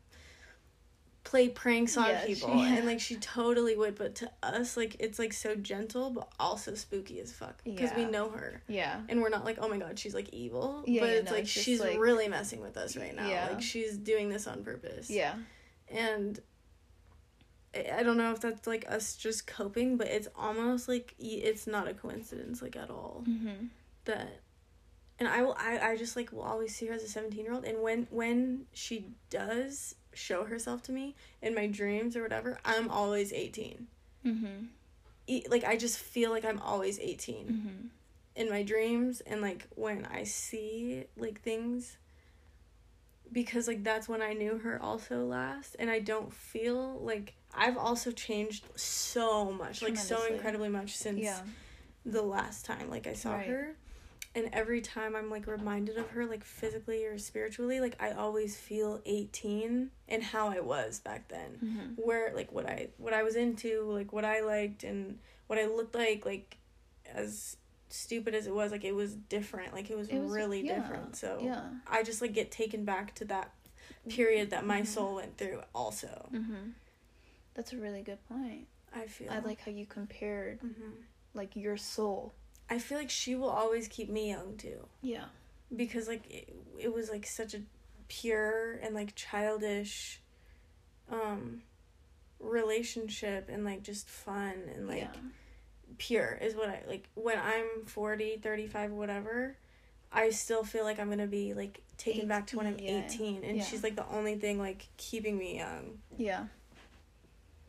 play 1.23 1.49
pranks 1.49 1.97
on 1.97 2.07
Yeah, 2.07 2.21
she- 2.25 2.35
people. 2.35 2.49
And 2.61 2.85
like 2.85 2.99
she 2.99 3.15
totally 3.17 3.75
would. 3.75 3.95
But 3.95 4.15
to 4.15 4.31
us 4.43 4.77
like 4.77 4.95
it's 4.99 5.19
like 5.19 5.33
so 5.33 5.55
gentle 5.55 6.09
but 6.11 6.29
also 6.39 6.75
spooky 6.75 7.19
as 7.19 7.31
fuck. 7.31 7.63
Because 7.63 7.91
we 7.95 8.05
know 8.05 8.29
her. 8.29 8.63
Yeah. 8.67 9.01
and 9.09 9.21
we're 9.21 9.29
not 9.29 9.45
like 9.45 9.57
oh 9.61 9.67
my 9.67 9.77
god 9.77 9.97
she's 9.99 10.13
like 10.13 10.29
evil. 10.33 10.83
Yeah, 10.85 11.01
but 11.01 11.09
yeah, 11.09 11.15
it's 11.15 11.25
no, 11.29 11.35
like 11.35 11.43
it's 11.43 11.51
she's 11.51 11.79
like- 11.79 11.99
really 11.99 12.27
messing 12.27 12.61
with 12.61 12.77
us 12.77 12.95
right 12.95 13.15
now. 13.15 13.27
Yeah. 13.27 13.47
like 13.51 13.61
she's 13.61 13.97
doing 13.97 14.29
this 14.29 14.45
on 14.47 14.63
purpose. 14.63 15.09
Yeah. 15.09 15.33
and 15.89 16.39
I 17.75 18.01
don't 18.03 18.17
know 18.17 18.31
if 18.31 18.39
that's 18.41 18.65
like 18.67 18.85
us 18.91 19.15
just 19.15 19.45
coping, 19.47 19.95
but 19.97 20.07
it's 20.07 20.27
almost 20.35 20.87
like 20.87 21.13
it's 21.19 21.67
not 21.67 21.87
a 21.87 21.93
coincidence 21.93 22.61
like 22.61 22.75
at 22.75 22.89
all 22.89 23.23
Mm-hmm. 23.29 23.65
that. 24.05 24.39
And 25.19 25.27
I 25.27 25.41
will 25.43 25.55
I, 25.59 25.79
I 25.79 25.97
just 25.97 26.15
like 26.15 26.31
will 26.31 26.43
always 26.43 26.73
see 26.73 26.85
her 26.87 26.93
as 26.93 27.03
a 27.03 27.07
17 27.09 27.43
year 27.43 27.53
old 27.53 27.65
and 27.65 27.81
when 27.81 28.07
when 28.09 28.65
she 28.73 29.05
does 29.29 29.95
show 30.13 30.45
herself 30.45 30.81
to 30.83 30.91
me 30.91 31.15
in 31.41 31.53
my 31.53 31.67
dreams 31.67 32.15
or 32.15 32.23
whatever 32.23 32.57
I'm 32.65 32.89
always 32.89 33.31
18 33.33 33.87
Mm-hmm. 34.25 34.47
E- 35.27 35.45
like 35.49 35.63
I 35.65 35.75
just 35.77 35.99
feel 35.99 36.31
like 36.31 36.45
I'm 36.45 36.59
always 36.61 36.99
18 36.99 37.45
Mm-hmm. 37.45 37.87
in 38.35 38.49
my 38.49 38.63
dreams 38.63 39.21
and 39.21 39.41
like 39.41 39.67
when 39.75 40.05
I 40.05 40.23
see 40.23 41.03
like 41.17 41.41
things 41.41 41.97
because 43.31 43.67
like 43.67 43.83
that's 43.83 44.07
when 44.09 44.21
I 44.21 44.33
knew 44.33 44.57
her 44.59 44.81
also 44.81 45.23
last 45.25 45.75
and 45.79 45.89
I 45.89 45.99
don't 45.99 46.33
feel 46.33 46.99
like 47.01 47.33
I've 47.53 47.77
also 47.77 48.11
changed 48.11 48.65
so 48.75 49.51
much 49.51 49.81
like 49.81 49.97
so 49.97 50.25
incredibly 50.25 50.69
much 50.69 50.95
since 50.97 51.19
Yeah. 51.19 51.41
the 52.05 52.21
last 52.21 52.65
time 52.65 52.89
like 52.89 53.07
I 53.07 53.13
saw 53.13 53.33
Right. 53.35 53.47
her 53.47 53.75
and 54.35 54.49
every 54.53 54.81
time 54.81 55.15
I'm 55.15 55.29
like 55.29 55.47
reminded 55.47 55.97
of 55.97 56.09
her 56.11 56.25
like 56.25 56.43
physically 56.43 57.05
or 57.05 57.17
spiritually 57.17 57.79
like 57.79 57.95
I 58.01 58.11
always 58.11 58.55
feel 58.57 59.01
18 59.05 59.89
and 60.07 60.23
how 60.23 60.49
I 60.49 60.59
was 60.59 60.99
back 60.99 61.27
then 61.27 61.59
Mm-hmm. 61.63 62.01
where 62.01 62.31
like 62.35 62.51
what 62.51 62.65
I 62.67 62.89
what 62.97 63.13
I 63.13 63.23
was 63.23 63.35
into, 63.35 63.83
like 63.91 64.13
what 64.13 64.25
I 64.25 64.41
liked 64.41 64.83
and 64.83 65.19
what 65.47 65.57
I 65.59 65.65
looked 65.65 65.95
like, 65.95 66.25
like 66.25 66.57
as 67.13 67.57
stupid 67.89 68.33
as 68.35 68.47
it 68.47 68.53
was, 68.53 68.71
like 68.71 68.83
it 68.83 68.93
was 68.95 69.15
different. 69.15 69.73
Like 69.73 69.89
it 69.89 69.97
was, 69.97 70.09
It 70.09 70.19
was- 70.19 70.31
really 70.31 70.65
yeah, 70.65 70.79
different. 70.79 71.15
So 71.15 71.39
Yeah. 71.41 71.69
I 71.87 72.03
just 72.03 72.21
like 72.21 72.33
get 72.33 72.51
taken 72.51 72.85
back 72.85 73.15
to 73.15 73.25
that 73.25 73.51
period 74.07 74.49
that 74.51 74.65
my 74.65 74.81
Mhm. 74.81 74.87
soul 74.87 75.15
went 75.15 75.37
through 75.37 75.61
also. 75.73 76.29
Mm-hmm. 76.31 76.69
That's 77.55 77.73
a 77.73 77.77
really 77.77 78.01
good 78.01 78.19
point. 78.27 78.67
I 78.93 79.07
feel 79.07 79.31
I 79.31 79.39
like 79.39 79.59
how 79.61 79.71
you 79.71 79.85
compared 79.85 80.59
hmm 80.61 80.91
like 81.33 81.55
your 81.55 81.77
soul. 81.77 82.33
I 82.71 82.79
feel 82.79 82.97
like 82.97 83.09
she 83.11 83.35
will 83.35 83.49
always 83.49 83.87
keep 83.87 84.09
me 84.09 84.29
young 84.29 84.57
too. 84.57 84.87
Yeah. 85.01 85.25
Because 85.75 86.07
like 86.07 86.29
it, 86.29 86.55
it 86.79 86.93
was 86.93 87.09
like 87.09 87.25
such 87.27 87.53
a 87.53 87.61
pure 88.07 88.73
and 88.81 88.95
like 88.95 89.13
childish 89.15 90.21
um 91.11 91.61
relationship 92.39 93.49
and 93.49 93.63
like 93.65 93.83
just 93.83 94.07
fun 94.09 94.53
and 94.75 94.87
like 94.87 94.99
yeah. 95.01 95.07
Pure 95.99 96.39
is 96.41 96.55
what 96.55 96.69
I 96.69 96.81
like 96.87 97.07
when 97.13 97.37
I'm 97.37 97.85
40, 97.85 98.37
35, 98.37 98.91
whatever, 98.91 99.55
I 100.11 100.31
still 100.31 100.63
feel 100.63 100.83
like 100.83 100.99
I'm 100.99 101.07
going 101.07 101.19
to 101.19 101.27
be 101.27 101.53
like 101.53 101.81
taken 101.97 102.27
back 102.27 102.47
to 102.47 102.57
when 102.57 102.65
I'm 102.65 102.75
18, 102.79 102.85
yeah. 102.87 103.05
18 103.05 103.43
and 103.43 103.57
Yeah. 103.57 103.63
she's 103.63 103.83
like 103.83 103.95
the 103.95 104.07
only 104.07 104.35
thing 104.35 104.57
like 104.57 104.87
keeping 104.97 105.37
me 105.37 105.57
young. 105.57 105.99
Yeah. 106.17 106.45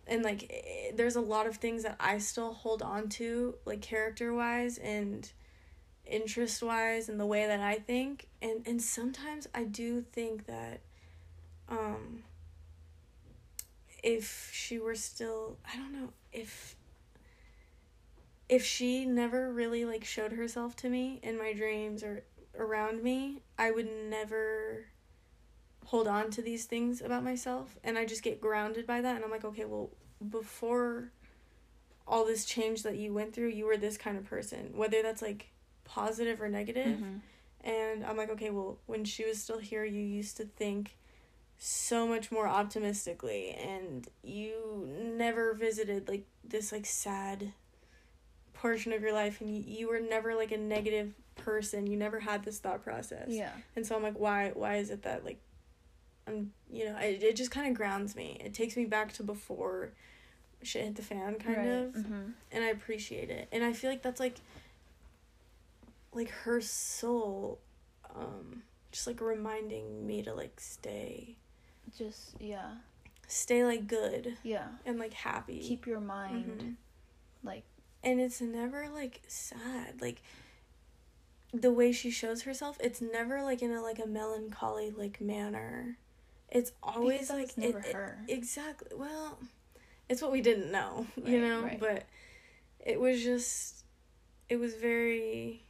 And 0.06 0.22
like 0.22 0.44
eh, 0.50 0.92
there's 0.94 1.16
a 1.16 1.20
lot 1.20 1.46
of 1.46 1.56
things 1.56 1.82
that 1.82 1.96
I 2.00 2.18
still 2.18 2.54
hold 2.54 2.80
on 2.82 3.08
to 3.10 3.56
like 3.66 3.82
character-wise 3.82 4.78
and 4.78 5.30
interest-wise 6.06 7.08
and 7.08 7.20
the 7.20 7.26
way 7.26 7.46
that 7.46 7.60
I 7.60 7.74
think 7.76 8.26
and 8.42 8.62
and 8.66 8.80
sometimes 8.82 9.46
I 9.54 9.62
do 9.64 10.02
think 10.12 10.46
that 10.46 10.80
um 11.68 12.24
if 14.02 14.50
she 14.52 14.78
were 14.78 14.94
still 14.96 15.56
I 15.72 15.76
don't 15.76 15.92
know 15.92 16.08
if 16.32 16.74
if 18.50 18.64
she 18.64 19.06
never 19.06 19.52
really 19.52 19.84
like 19.84 20.04
showed 20.04 20.32
herself 20.32 20.74
to 20.74 20.88
me 20.90 21.20
in 21.22 21.38
my 21.38 21.52
dreams 21.52 22.02
or 22.02 22.24
around 22.58 23.00
me, 23.00 23.42
I 23.56 23.70
would 23.70 23.88
never 24.10 24.86
hold 25.86 26.08
on 26.08 26.30
to 26.32 26.42
these 26.42 26.64
things 26.64 27.00
about 27.00 27.22
myself 27.22 27.78
and 27.84 27.96
I 27.96 28.04
just 28.04 28.24
get 28.24 28.40
grounded 28.40 28.86
by 28.88 29.00
that 29.00 29.14
and 29.14 29.24
I'm 29.24 29.30
like, 29.30 29.44
okay, 29.44 29.64
well, 29.64 29.90
before 30.28 31.12
all 32.08 32.26
this 32.26 32.44
change 32.44 32.82
that 32.82 32.96
you 32.96 33.14
went 33.14 33.32
through, 33.32 33.50
you 33.50 33.66
were 33.66 33.76
this 33.76 33.96
kind 33.96 34.18
of 34.18 34.24
person, 34.24 34.72
whether 34.74 35.00
that's 35.00 35.22
like 35.22 35.52
positive 35.84 36.42
or 36.42 36.48
negative. 36.48 36.98
Mhm. 36.98 37.20
And 37.62 38.04
I'm 38.04 38.16
like, 38.16 38.30
okay, 38.30 38.50
well, 38.50 38.78
when 38.86 39.04
she 39.04 39.24
was 39.24 39.40
still 39.40 39.58
here, 39.58 39.84
you 39.84 40.00
used 40.00 40.36
to 40.38 40.44
think 40.44 40.96
so 41.58 42.06
much 42.06 42.32
more 42.32 42.48
optimistically, 42.48 43.50
and 43.50 44.08
you 44.22 44.88
never 44.88 45.52
visited 45.52 46.08
like 46.08 46.24
this 46.42 46.72
like 46.72 46.86
sad 46.86 47.52
portion 48.60 48.92
of 48.92 49.00
your 49.02 49.12
life, 49.12 49.40
and 49.40 49.48
you, 49.50 49.62
you 49.66 49.88
were 49.88 50.00
never 50.00 50.34
like 50.34 50.52
a 50.52 50.56
negative 50.58 51.12
person. 51.36 51.86
You 51.86 51.96
never 51.96 52.20
had 52.20 52.44
this 52.44 52.58
thought 52.58 52.82
process. 52.84 53.28
Yeah. 53.28 53.52
And 53.76 53.86
so 53.86 53.96
I'm 53.96 54.02
like, 54.02 54.18
why? 54.18 54.50
Why 54.54 54.76
is 54.76 54.90
it 54.90 55.02
that 55.02 55.24
like, 55.24 55.38
I'm 56.26 56.52
you 56.70 56.84
know, 56.86 56.96
it 56.98 57.22
it 57.22 57.36
just 57.36 57.50
kind 57.50 57.66
of 57.68 57.74
grounds 57.74 58.14
me. 58.14 58.38
It 58.44 58.52
takes 58.54 58.76
me 58.76 58.84
back 58.84 59.12
to 59.14 59.22
before 59.22 59.92
shit 60.62 60.84
hit 60.84 60.96
the 60.96 61.02
fan, 61.02 61.36
kind 61.36 61.56
right. 61.56 61.66
of 61.68 61.92
Mm-hmm. 61.94 62.22
and 62.52 62.64
I 62.64 62.68
appreciate 62.68 63.30
it. 63.30 63.48
And 63.52 63.64
I 63.64 63.72
feel 63.72 63.88
like 63.90 64.02
that's 64.02 64.20
like 64.20 64.36
like 66.12 66.28
her 66.30 66.60
soul 66.60 67.60
um 68.16 68.62
just 68.92 69.06
like 69.06 69.20
reminding 69.20 70.04
me 70.06 70.22
to 70.22 70.34
like 70.34 70.58
stay 70.60 71.36
Just 71.96 72.34
yeah. 72.40 72.72
stay 73.28 73.64
like 73.64 73.86
good 73.86 74.36
Yeah. 74.42 74.66
and 74.84 74.98
like 74.98 75.12
happy. 75.14 75.60
Keep 75.60 75.86
your 75.86 76.00
mind 76.00 76.60
Mhm. 76.60 76.74
like 77.42 77.64
And 78.02 78.20
it's 78.20 78.40
never 78.40 78.88
like 78.88 79.20
sad. 79.28 80.00
Like 80.00 80.22
the 81.52 81.70
way 81.72 81.92
she 81.92 82.10
shows 82.10 82.42
herself, 82.42 82.76
it's 82.80 83.00
never 83.02 83.42
like 83.42 83.62
in 83.62 83.72
a 83.72 83.82
like 83.82 83.98
a 83.98 84.06
melancholy 84.06 84.90
like 84.90 85.20
manner. 85.20 85.98
It's 86.48 86.72
always 86.82 87.28
because 87.28 87.30
like 87.30 87.58
never 87.58 87.78
it- 87.80 88.30
it- 88.30 88.38
Exactly. 88.38 88.88
Well, 88.96 89.38
it's 90.08 90.22
what 90.22 90.32
we 90.32 90.40
didn't 90.40 90.72
know, 90.72 91.06
you 91.24 91.40
know, 91.40 91.62
right. 91.62 91.78
but 91.80 92.04
it 92.84 92.98
was 93.00 93.22
just 93.22 93.84
it 94.48 94.56
was 94.58 94.74
very 94.74 95.62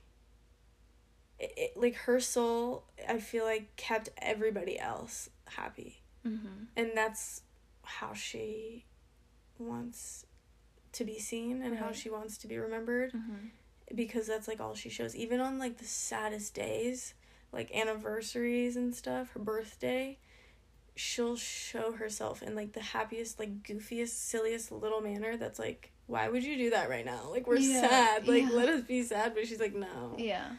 it, 1.38 1.52
it, 1.56 1.72
like 1.76 1.94
her 1.96 2.20
soul, 2.20 2.84
I 3.08 3.18
feel 3.18 3.44
like 3.44 3.74
kept 3.76 4.10
everybody 4.18 4.78
else 4.78 5.30
happy. 5.46 6.02
mm-hmm. 6.26 6.64
And 6.76 6.90
that's 6.94 7.42
how 7.82 8.12
she 8.14 8.84
wants 9.58 10.26
to 10.92 11.04
be 11.04 11.18
seen 11.18 11.62
and 11.62 11.76
how 11.78 11.92
she 11.92 12.10
wants 12.10 12.36
to 12.38 12.46
be 12.46 12.58
remembered 12.58 13.12
Mm-hmm. 13.12 13.46
because 13.94 14.26
that's 14.26 14.48
like 14.48 14.60
all 14.60 14.74
she 14.74 14.88
shows 14.88 15.14
even 15.16 15.40
on 15.40 15.58
like 15.58 15.78
the 15.78 15.84
saddest 15.84 16.54
days 16.54 17.14
like 17.52 17.74
anniversaries 17.74 18.76
and 18.76 18.94
stuff 18.94 19.30
her 19.32 19.40
birthday 19.40 20.18
she'll 20.96 21.36
show 21.36 21.92
herself 21.92 22.42
in 22.42 22.54
like 22.54 22.72
the 22.72 22.80
happiest 22.82 23.38
like 23.38 23.62
goofiest 23.62 24.08
silliest 24.10 24.70
little 24.72 25.00
manner 25.00 25.36
that's 25.36 25.58
like 25.58 25.92
why 26.06 26.28
would 26.28 26.42
you 26.44 26.56
do 26.56 26.70
that 26.70 26.90
right 26.90 27.04
now 27.06 27.22
like 27.30 27.46
we're 27.46 27.56
Yeah, 27.56 27.88
sad 27.88 28.28
like 28.28 28.42
yeah. 28.44 28.50
let 28.52 28.68
us 28.68 28.82
be 28.82 29.02
sad 29.02 29.34
but 29.34 29.46
she's 29.46 29.60
like 29.60 29.74
no 29.74 30.14
Yeah. 30.18 30.50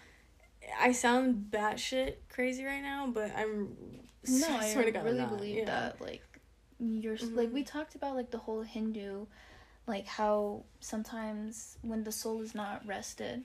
i 0.80 0.92
sound 0.94 1.48
batshit 1.52 2.16
crazy 2.30 2.64
right 2.66 2.82
now 2.82 3.08
but 3.14 3.32
i'm 3.38 3.76
No, 4.28 4.48
I 4.50 4.58
I 4.66 4.72
swear 4.74 4.86
to 4.86 4.92
God, 4.92 5.04
really 5.04 5.26
believe 5.26 5.58
yeah. 5.58 5.66
that. 5.66 6.02
Like, 6.02 6.22
you're 6.80 7.16
s 7.16 7.24
like 7.24 7.52
we 7.52 7.64
talked 7.64 7.96
about 7.96 8.16
like 8.16 8.30
the 8.32 8.38
whole 8.38 8.62
Hindu, 8.62 9.26
like 9.88 10.08
how 10.08 10.64
sometimes 10.80 11.78
when 11.82 12.04
the 12.04 12.12
soul 12.12 12.42
is 12.42 12.54
not 12.56 12.82
rested, 12.86 13.44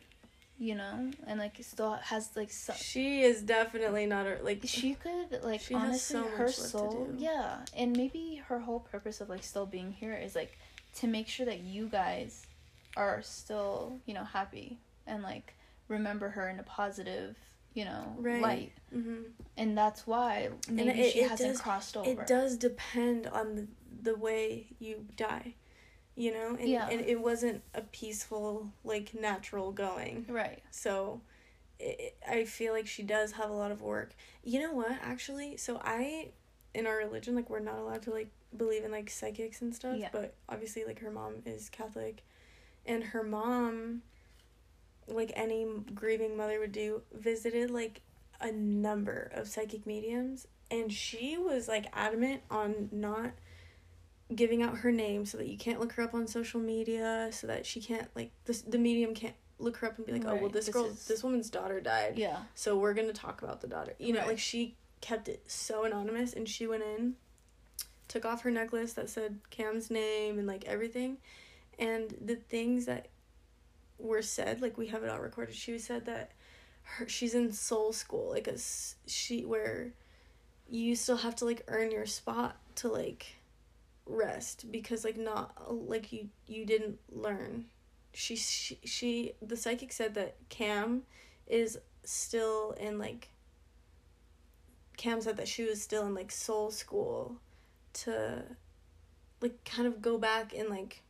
you 0.58 0.74
know, 0.74 1.10
and 1.26 1.38
like 1.38 1.58
it 1.60 1.64
still 1.66 1.92
has 1.94 2.30
like 2.36 2.50
so- 2.50 2.72
She 2.74 3.22
is 3.22 3.42
definitely 3.42 4.06
not 4.06 4.26
a 4.26 4.38
like 4.42 4.60
she 4.64 4.94
could 4.94 5.42
like 5.42 5.60
She 5.60 5.74
honestly 5.74 5.98
so 6.16 6.22
her 6.24 6.30
much 6.30 6.38
left 6.40 6.54
to 6.56 6.62
soul 6.68 7.08
yeah 7.16 7.58
and 7.76 7.96
maybe 7.96 8.42
her 8.48 8.60
whole 8.60 8.80
purpose 8.80 9.20
of 9.20 9.28
like 9.28 9.42
still 9.42 9.66
being 9.66 9.92
here 9.92 10.14
is 10.14 10.34
like 10.34 10.56
to 10.96 11.06
make 11.06 11.28
sure 11.28 11.44
that 11.46 11.60
you 11.60 11.88
guys 11.88 12.46
are 12.96 13.20
still 13.22 13.98
you 14.06 14.14
know 14.14 14.24
happy 14.24 14.78
and 15.06 15.22
like 15.22 15.52
remember 15.88 16.30
her 16.30 16.48
in 16.48 16.58
a 16.58 16.62
positive 16.62 17.36
you 17.74 17.84
know 17.84 18.14
Right. 18.18 18.40
light. 18.42 18.72
Hmm 18.92 19.22
and 19.58 19.76
that's 19.76 20.06
why 20.06 20.48
maybe 20.70 20.90
it- 21.00 21.12
she 21.12 21.20
it 21.20 21.30
hasn't 21.30 21.52
does- 21.54 21.60
crossed 21.60 21.96
over. 21.96 22.08
It 22.22 22.26
does 22.26 22.56
depend 22.56 23.26
on 23.26 23.54
the, 23.56 23.66
the 24.10 24.16
way 24.16 24.66
you 24.78 25.04
die, 25.16 25.54
you 26.16 26.32
know? 26.32 26.56
And, 26.58 26.68
Yeah. 26.68 26.88
and 26.88 27.00
it 27.00 27.20
wasn't 27.20 27.62
a 27.74 27.82
peaceful, 27.82 28.72
like, 28.84 29.14
natural 29.14 29.70
going. 29.70 30.24
right 30.28 30.62
So 30.70 31.20
it, 31.78 32.16
I 32.26 32.44
feel 32.44 32.72
like 32.72 32.86
she 32.86 33.02
does 33.02 33.32
have 33.32 33.50
a 33.50 33.52
lot 33.52 33.70
of 33.70 33.82
work. 33.82 34.14
You 34.42 34.60
know 34.60 34.72
what, 34.72 34.92
actually? 35.02 35.56
So 35.58 35.80
I, 35.84 36.30
in 36.74 36.86
our 36.86 36.96
religion, 36.96 37.34
like, 37.34 37.50
we're 37.50 37.60
not 37.60 37.78
allowed 37.78 38.02
to, 38.02 38.10
like, 38.10 38.30
believe 38.56 38.84
in, 38.84 38.90
like, 38.90 39.10
psychics 39.10 39.60
and 39.60 39.74
stuff. 39.74 39.96
Yeah. 39.98 40.08
But 40.10 40.34
obviously, 40.48 40.84
like, 40.84 41.00
her 41.00 41.10
mom 41.10 41.34
is 41.44 41.68
Catholic. 41.68 42.22
And 42.86 43.02
her 43.04 43.22
mom, 43.22 44.02
like 45.08 45.32
any 45.34 45.66
grieving 45.94 46.36
mother 46.36 46.58
would 46.60 46.72
do, 46.72 47.02
visited, 47.12 47.70
like, 47.70 48.00
a 48.40 48.50
number 48.52 49.30
of 49.34 49.48
psychic 49.48 49.86
mediums. 49.86 50.46
And 50.70 50.92
she 50.92 51.36
was, 51.36 51.68
like, 51.68 51.86
adamant 51.92 52.42
on 52.50 52.88
not 52.90 53.32
giving 54.34 54.62
out 54.62 54.78
her 54.78 54.90
name 54.90 55.24
so 55.24 55.38
that 55.38 55.46
you 55.46 55.56
can't 55.56 55.78
look 55.78 55.92
her 55.92 56.02
up 56.02 56.14
on 56.14 56.26
social 56.26 56.60
media 56.60 57.28
so 57.30 57.46
that 57.46 57.64
she 57.64 57.80
can't 57.80 58.08
like 58.16 58.30
this 58.44 58.62
the 58.62 58.78
medium 58.78 59.14
can't 59.14 59.34
look 59.58 59.76
her 59.78 59.86
up 59.86 59.96
and 59.96 60.06
be 60.06 60.12
like 60.12 60.24
oh 60.26 60.34
well 60.36 60.48
this 60.50 60.66
this 60.66 60.74
girl 60.74 60.86
is- 60.86 61.06
this 61.06 61.22
woman's 61.22 61.48
daughter 61.50 61.80
died. 61.80 62.18
Yeah. 62.18 62.38
So 62.54 62.76
we're 62.76 62.94
gonna 62.94 63.12
talk 63.12 63.42
about 63.42 63.60
the 63.60 63.68
daughter. 63.68 63.94
You 63.98 64.12
know 64.14 64.26
like 64.26 64.38
she 64.38 64.74
kept 65.00 65.28
it 65.28 65.42
so 65.46 65.84
anonymous 65.84 66.32
and 66.32 66.48
she 66.48 66.66
went 66.66 66.82
in 66.82 67.14
took 68.08 68.24
off 68.24 68.42
her 68.42 68.50
necklace 68.50 68.92
that 68.94 69.10
said 69.10 69.38
cam's 69.50 69.90
name 69.90 70.38
and 70.38 70.46
like 70.46 70.64
everything. 70.64 71.18
And 71.78 72.14
the 72.20 72.36
things 72.36 72.86
that 72.86 73.08
were 73.98 74.22
said 74.22 74.60
like 74.60 74.76
we 74.76 74.88
have 74.88 75.02
it 75.04 75.08
all 75.10 75.18
recorded 75.18 75.54
she 75.54 75.78
said 75.78 76.04
that 76.04 76.32
her 76.82 77.08
she's 77.08 77.34
in 77.34 77.50
soul 77.52 77.92
school 77.92 78.30
like 78.30 78.46
a 78.46 78.56
she 79.06 79.42
where 79.44 79.92
you 80.68 80.94
still 80.94 81.16
have 81.16 81.34
to 81.34 81.44
like 81.46 81.62
earn 81.68 81.90
your 81.90 82.04
spot 82.04 82.56
to 82.74 82.88
like 82.88 83.35
rest 84.06 84.70
because 84.70 85.04
like 85.04 85.16
not 85.16 85.52
like 85.88 86.12
you 86.12 86.28
you 86.46 86.64
didn't 86.64 86.98
learn 87.10 87.64
she 88.12 88.36
she, 88.36 88.78
she 88.84 89.32
the 89.42 89.56
psychic 89.56 89.92
said 89.92 90.14
that 90.14 90.36
cam 90.48 91.02
is 91.46 91.76
still 92.04 92.70
in 92.78 92.98
like 92.98 93.28
cam 94.96 95.20
said 95.20 95.36
that 95.36 95.48
she 95.48 95.64
was 95.64 95.82
still 95.82 96.06
in 96.06 96.14
like 96.14 96.30
soul 96.30 96.70
school 96.70 97.36
to 97.92 98.42
like 99.40 99.64
kind 99.64 99.86
of 99.86 100.00
go 100.00 100.16
back 100.18 100.54
and 100.56 100.68
like 100.68 101.02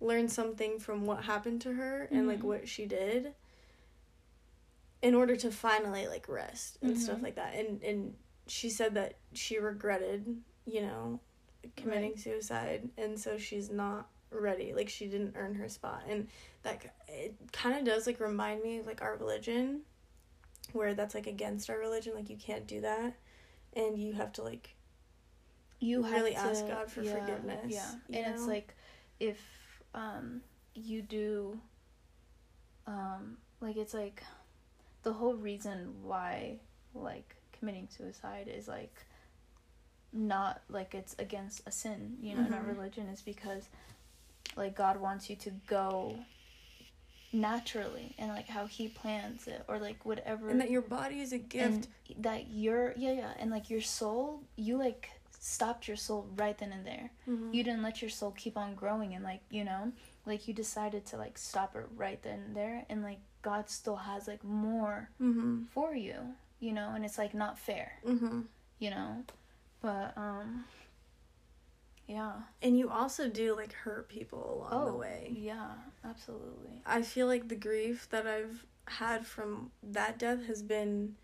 learn 0.00 0.28
something 0.28 0.78
from 0.78 1.06
what 1.06 1.24
happened 1.24 1.60
to 1.60 1.72
her 1.74 2.08
and 2.10 2.26
like 2.28 2.40
Mhm. 2.40 2.44
what 2.44 2.68
she 2.68 2.84
did 2.86 3.32
in 5.02 5.14
order 5.14 5.36
to 5.36 5.50
finally 5.50 6.08
like 6.08 6.28
rest 6.28 6.78
and 6.82 6.98
stuff 6.98 7.18
Mhm. 7.20 7.22
like 7.22 7.34
that 7.36 7.54
and 7.54 7.82
and 7.82 8.16
she 8.46 8.68
said 8.70 8.94
that 8.94 9.14
she 9.32 9.58
regretted 9.58 10.42
you 10.66 10.80
know 10.82 11.20
committing 11.76 12.16
suicide 12.16 12.88
and 12.96 13.18
so 13.18 13.38
she's 13.38 13.70
not 13.70 14.08
ready. 14.30 14.72
Like 14.74 14.88
she 14.88 15.06
didn't 15.06 15.34
earn 15.36 15.54
her 15.54 15.68
spot. 15.68 16.02
And 16.08 16.28
that 16.62 16.84
it 17.08 17.34
kind 17.52 17.76
of 17.78 17.84
does 17.84 18.06
like 18.06 18.20
remind 18.20 18.62
me 18.62 18.78
of 18.78 18.86
like 18.86 19.02
our 19.02 19.16
religion 19.16 19.80
where 20.72 20.94
that's 20.94 21.14
like 21.14 21.26
against 21.26 21.70
our 21.70 21.78
religion. 21.78 22.14
Like 22.14 22.30
you 22.30 22.36
can't 22.36 22.66
do 22.66 22.80
that. 22.82 23.14
And 23.74 23.98
you 23.98 24.12
have 24.12 24.32
to 24.34 24.42
like 24.42 24.74
you 25.80 26.02
have 26.02 26.12
really 26.12 26.32
to, 26.32 26.38
ask 26.38 26.66
God 26.66 26.90
for 26.90 27.02
yeah, 27.02 27.12
forgiveness, 27.12 27.66
Yeah, 27.68 27.90
and 28.12 28.34
it's 28.34 28.46
like 28.46 28.74
if 29.20 29.38
um 29.94 30.40
you 30.74 31.02
do 31.02 31.58
um 32.86 33.36
like 33.60 33.76
it's 33.76 33.94
like 33.94 34.22
the 35.02 35.12
whole 35.12 35.34
reason 35.34 35.94
why 36.02 36.58
like 36.94 37.36
committing 37.52 37.88
suicide 37.88 38.50
is 38.52 38.66
like 38.66 38.94
not 40.12 40.62
like 40.68 40.94
it's 40.94 41.14
against 41.18 41.62
a 41.66 41.70
sin, 41.70 42.16
you 42.20 42.34
know, 42.34 42.44
in 42.44 42.52
our 42.54 42.62
Mhm. 42.62 42.76
religion 42.76 43.06
is 43.08 43.20
because 43.22 43.68
like 44.56 44.74
God 44.74 44.96
wants 45.00 45.28
you 45.28 45.36
to 45.36 45.50
go 45.66 46.18
naturally 47.32 48.14
and 48.18 48.30
like 48.30 48.48
how 48.48 48.66
he 48.66 48.88
plans 48.88 49.46
it 49.46 49.62
or 49.68 49.78
like 49.78 50.04
whatever 50.06 50.48
and 50.48 50.58
that 50.60 50.70
your 50.70 50.80
body 50.80 51.20
is 51.20 51.32
a 51.34 51.38
gift 51.38 51.86
and 52.08 52.22
that 52.24 52.48
your 52.48 52.94
yeah 52.96 53.12
yeah 53.12 53.32
and 53.38 53.50
like 53.50 53.68
your 53.68 53.82
soul 53.82 54.42
you 54.56 54.78
like 54.78 55.10
stopped 55.38 55.86
your 55.86 55.96
soul 55.96 56.26
right 56.36 56.56
then 56.56 56.72
and 56.72 56.86
there 56.86 57.10
Mhm. 57.28 57.52
you 57.52 57.62
didn't 57.62 57.82
let 57.82 58.00
your 58.00 58.08
soul 58.10 58.30
keep 58.32 58.56
on 58.56 58.74
growing 58.74 59.14
and 59.14 59.22
like 59.22 59.42
you 59.50 59.62
know 59.62 59.92
like 60.24 60.48
you 60.48 60.54
decided 60.54 61.04
to 61.06 61.18
like 61.18 61.36
stop 61.36 61.76
it 61.76 61.84
right 61.96 62.22
then 62.22 62.38
and 62.40 62.56
there 62.56 62.86
and 62.88 63.02
like 63.02 63.18
god 63.42 63.68
still 63.68 63.96
has 63.96 64.26
like 64.26 64.42
more 64.42 65.10
Mhm. 65.20 65.66
for 65.68 65.94
you 65.94 66.34
you 66.60 66.72
know 66.72 66.92
and 66.94 67.04
it's 67.04 67.18
like 67.18 67.34
not 67.34 67.58
fair 67.58 67.98
Mhm. 68.06 68.46
you 68.78 68.88
know 68.88 69.22
but 69.80 70.12
um 70.16 70.64
yeah 72.06 72.32
and 72.62 72.78
you 72.78 72.88
also 72.90 73.28
do 73.28 73.54
like 73.54 73.72
hurt 73.72 74.08
people 74.08 74.66
along 74.70 74.86
the 74.86 74.92
way 74.94 75.30
yeah 75.36 75.70
absolutely 76.04 76.82
I 76.86 77.02
feel 77.02 77.26
like 77.26 77.48
the 77.48 77.56
grief 77.56 78.08
that 78.10 78.26
I've 78.26 78.64
had 78.86 79.26
from 79.26 79.70
that 79.82 80.18
death 80.18 80.46
has 80.46 80.62
been 80.62 81.16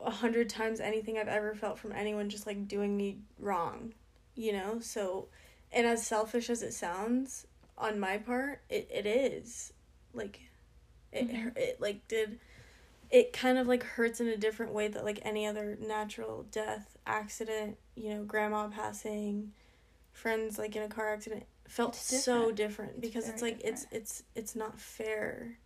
a 0.00 0.10
hundred 0.10 0.48
times 0.48 0.80
anything 0.80 1.18
I've 1.18 1.28
ever 1.28 1.54
felt 1.54 1.78
from 1.78 1.92
anyone 1.92 2.28
just 2.28 2.46
like 2.46 2.66
doing 2.66 2.96
me 2.96 3.18
wrong, 3.38 3.94
you 4.34 4.52
know? 4.52 4.80
So, 4.80 5.28
and 5.70 5.86
as 5.86 6.04
selfish 6.06 6.50
as 6.50 6.62
it 6.62 6.74
sounds 6.74 7.46
on 7.78 8.00
my 8.00 8.18
part, 8.18 8.62
it, 8.68 8.88
it 8.92 9.06
is. 9.06 9.72
Like, 10.12 10.40
it, 11.12 11.28
Mhm. 11.28 11.56
it 11.56 11.80
like 11.80 12.06
did, 12.08 12.40
it 13.12 13.34
kind 13.34 13.58
of 13.58 13.68
like 13.68 13.82
hurts 13.82 14.20
in 14.20 14.28
a 14.28 14.36
different 14.38 14.72
way 14.72 14.88
that 14.88 15.04
like 15.04 15.20
any 15.22 15.46
other 15.46 15.76
natural 15.78 16.46
death, 16.50 16.96
accident, 17.06 17.76
you 17.94 18.08
know, 18.08 18.24
grandma 18.24 18.68
passing, 18.68 19.52
friends 20.12 20.58
like 20.58 20.74
in 20.74 20.82
a 20.82 20.88
car 20.88 21.12
accident 21.12 21.44
felt 21.68 21.94
so 21.94 22.50
different. 22.50 22.56
different 22.56 22.92
It's 22.96 23.00
because 23.00 23.28
it's 23.28 23.42
like 23.42 23.60
it's 23.62 23.86
it's 23.92 24.22
it's 24.34 24.56
not 24.56 24.80
fair. 24.80 25.58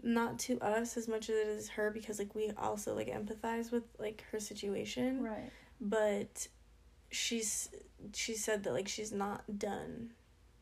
Not 0.00 0.38
to 0.40 0.60
us 0.60 0.96
as 0.96 1.08
much 1.08 1.28
as 1.28 1.36
it 1.36 1.48
is 1.48 1.68
her 1.70 1.90
because 1.90 2.20
like 2.20 2.32
we 2.32 2.52
also 2.56 2.94
like 2.94 3.08
empathize 3.08 3.72
with 3.72 3.82
like 3.98 4.24
her 4.30 4.38
situation. 4.38 5.20
Right. 5.20 5.50
But 5.80 6.46
she's 7.10 7.70
she 8.14 8.34
said 8.34 8.62
that 8.62 8.72
like 8.72 8.86
she's 8.86 9.10
not 9.10 9.58
done 9.58 10.12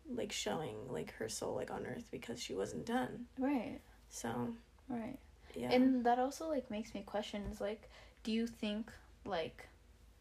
like 0.08 0.32
showing 0.32 0.76
like 0.88 1.12
her 1.14 1.28
soul 1.28 1.54
like 1.54 1.70
on 1.70 1.84
earth 1.84 2.06
because 2.10 2.42
she 2.42 2.54
wasn't 2.54 2.86
done. 2.86 3.26
Right. 3.38 3.80
So 4.08 4.54
right 4.88 5.18
yeah 5.56 5.72
And 5.72 6.04
that 6.04 6.18
also 6.18 6.48
like 6.48 6.70
makes 6.70 6.94
me 6.94 7.02
question 7.02 7.44
is 7.50 7.60
like, 7.60 7.88
do 8.24 8.32
you 8.32 8.46
think 8.46 8.90
like, 9.24 9.68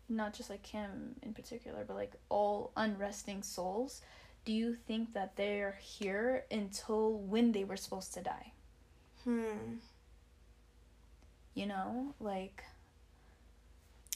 not 0.10 0.34
just 0.34 0.50
like 0.50 0.66
him 0.66 1.16
in 1.24 1.34
particular, 1.34 1.84
but 1.88 1.96
like 1.96 2.14
all 2.30 2.72
unresting 2.78 3.44
souls, 3.44 4.02
do 4.46 4.54
you 4.54 4.76
think 4.76 5.14
that 5.14 5.36
they're 5.36 5.78
here 5.82 6.46
until 6.52 7.14
when 7.18 7.52
they 7.52 7.64
were 7.64 7.78
supposed 7.78 8.14
to 8.14 8.22
die? 8.22 8.52
hmm 9.24 9.78
You 11.56 11.66
know, 11.66 12.14
like 12.20 12.64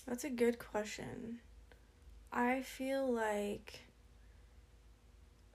That's 0.05 0.23
a 0.25 0.29
good 0.29 0.60
question. 0.60 1.39
I 2.32 2.62
feel 2.62 3.08
like 3.12 3.82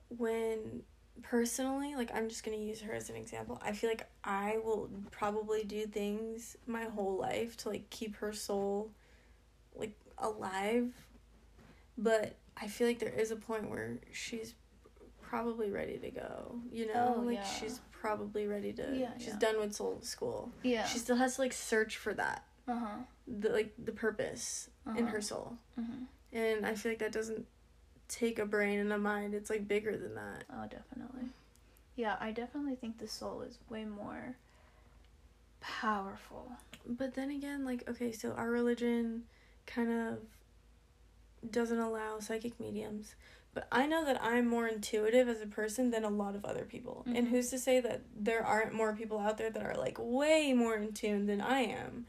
when 0.09 0.83
personally, 1.23 1.95
like 1.95 2.11
I'm 2.13 2.29
just 2.29 2.43
to 2.57 2.63
use 2.63 2.81
her 2.81 2.93
as 2.93 3.09
an 3.09 3.15
example. 3.15 3.59
I 3.63 3.71
feel 3.71 3.89
like 3.89 4.07
I 4.23 4.57
will 4.63 4.89
probably 5.11 5.63
do 5.63 5.85
things 5.85 6.57
my 6.67 6.83
whole 6.85 7.17
life 7.17 7.57
to 7.57 7.69
like 7.69 7.89
keep 7.89 8.15
her 8.17 8.33
soul 8.33 8.91
like 9.75 9.95
alive. 10.17 10.91
But 11.97 12.35
I 12.61 12.67
feel 12.67 12.87
like 12.87 12.99
there 12.99 13.09
is 13.09 13.31
a 13.31 13.35
point 13.35 13.69
where 13.69 13.97
she's 14.11 14.55
probably 15.21 15.71
ready 15.71 15.97
to 15.97 16.11
go. 16.11 16.59
You 16.71 16.87
know, 16.87 17.15
Oh, 17.17 17.21
like 17.25 17.37
yeah. 17.37 17.43
she's 17.43 17.79
probably 17.91 18.47
ready 18.47 18.73
to 18.73 18.87
Yeah, 18.93 19.11
she's 19.17 19.27
yeah. 19.29 19.39
done 19.39 19.59
with 19.59 19.73
soul 19.73 19.99
school. 20.01 20.51
yeah, 20.63 20.83
She 20.85 20.99
still 20.99 21.15
has 21.15 21.35
to 21.35 21.41
like 21.41 21.53
search 21.53 21.97
for 21.97 22.13
that. 22.13 22.43
uh 22.67 22.75
huh, 22.79 22.97
The 23.27 23.49
like 23.49 23.73
the 23.83 23.91
purpose 23.91 24.69
in 24.95 25.07
her 25.07 25.21
soul. 25.21 25.57
hmm 25.75 26.03
And 26.33 26.65
I 26.65 26.75
feel 26.75 26.91
like 26.91 26.99
that 26.99 27.11
doesn't 27.11 27.45
take 28.07 28.39
a 28.39 28.45
brain 28.45 28.79
and 28.79 28.91
a 28.93 28.97
mind. 28.97 29.33
It's 29.33 29.49
like 29.49 29.67
bigger 29.67 29.97
than 29.97 30.15
that. 30.15 30.43
Oh, 30.51 30.63
definitely. 30.67 31.29
Yeah, 31.95 32.17
I 32.19 32.31
definitely 32.31 32.75
think 32.75 32.97
the 32.99 33.07
soul 33.07 33.41
is 33.41 33.57
way 33.69 33.85
more 33.85 34.35
powerful. 35.61 36.51
But 36.87 37.15
then 37.15 37.31
again, 37.31 37.65
like, 37.65 37.87
okay, 37.89 38.11
so 38.11 38.31
our 38.33 38.49
religion 38.49 39.23
kind 39.65 39.91
of 39.91 40.19
doesn't 41.51 41.79
allow 41.79 42.19
psychic 42.19 42.59
mediums. 42.59 43.15
But 43.53 43.67
I 43.71 43.85
know 43.85 44.03
that 44.03 44.21
I'm 44.21 44.47
more 44.47 44.67
intuitive 44.67 45.29
as 45.29 45.41
a 45.41 45.47
person 45.47 45.89
than 45.89 46.03
a 46.03 46.09
lot 46.09 46.35
of 46.35 46.43
other 46.43 46.65
people. 46.65 47.03
And 47.07 47.27
Mhm. 47.27 47.29
who's 47.29 47.49
to 47.51 47.57
say 47.59 47.79
that 47.79 48.01
there 48.13 48.45
aren't 48.45 48.73
more 48.73 48.93
people 48.93 49.19
out 49.19 49.37
there 49.37 49.49
that 49.49 49.63
are 49.63 49.77
like 49.77 49.97
way 49.97 50.51
more 50.53 50.75
in 50.75 50.91
tune 50.91 51.25
than 51.25 51.39
I 51.39 51.61
am 51.61 52.05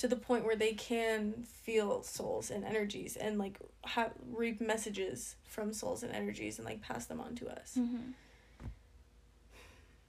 to 0.00 0.08
the 0.08 0.16
point 0.16 0.46
where 0.46 0.56
they 0.56 0.72
can 0.72 1.44
feel 1.62 2.02
souls 2.02 2.50
and 2.50 2.64
energies 2.64 3.16
and 3.16 3.38
like 3.38 3.58
have 3.84 4.10
reap 4.32 4.58
messages 4.58 5.36
from 5.44 5.74
souls 5.74 6.02
and 6.02 6.10
energies 6.10 6.58
and 6.58 6.64
like 6.64 6.80
pass 6.80 7.04
them 7.04 7.20
on 7.20 7.34
to 7.34 7.46
us. 7.48 7.76
Mhm. 7.78 8.14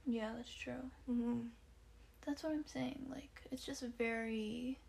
Yeah, 0.06 0.32
that's 0.38 0.54
true. 0.54 0.90
Mm-hmm. 1.10 1.40
That's 2.26 2.42
what 2.44 2.54
I'm 2.54 2.66
saying. 2.66 3.06
Like, 3.10 3.42
it's 3.52 3.66
just 3.66 3.84
very. 3.98 4.80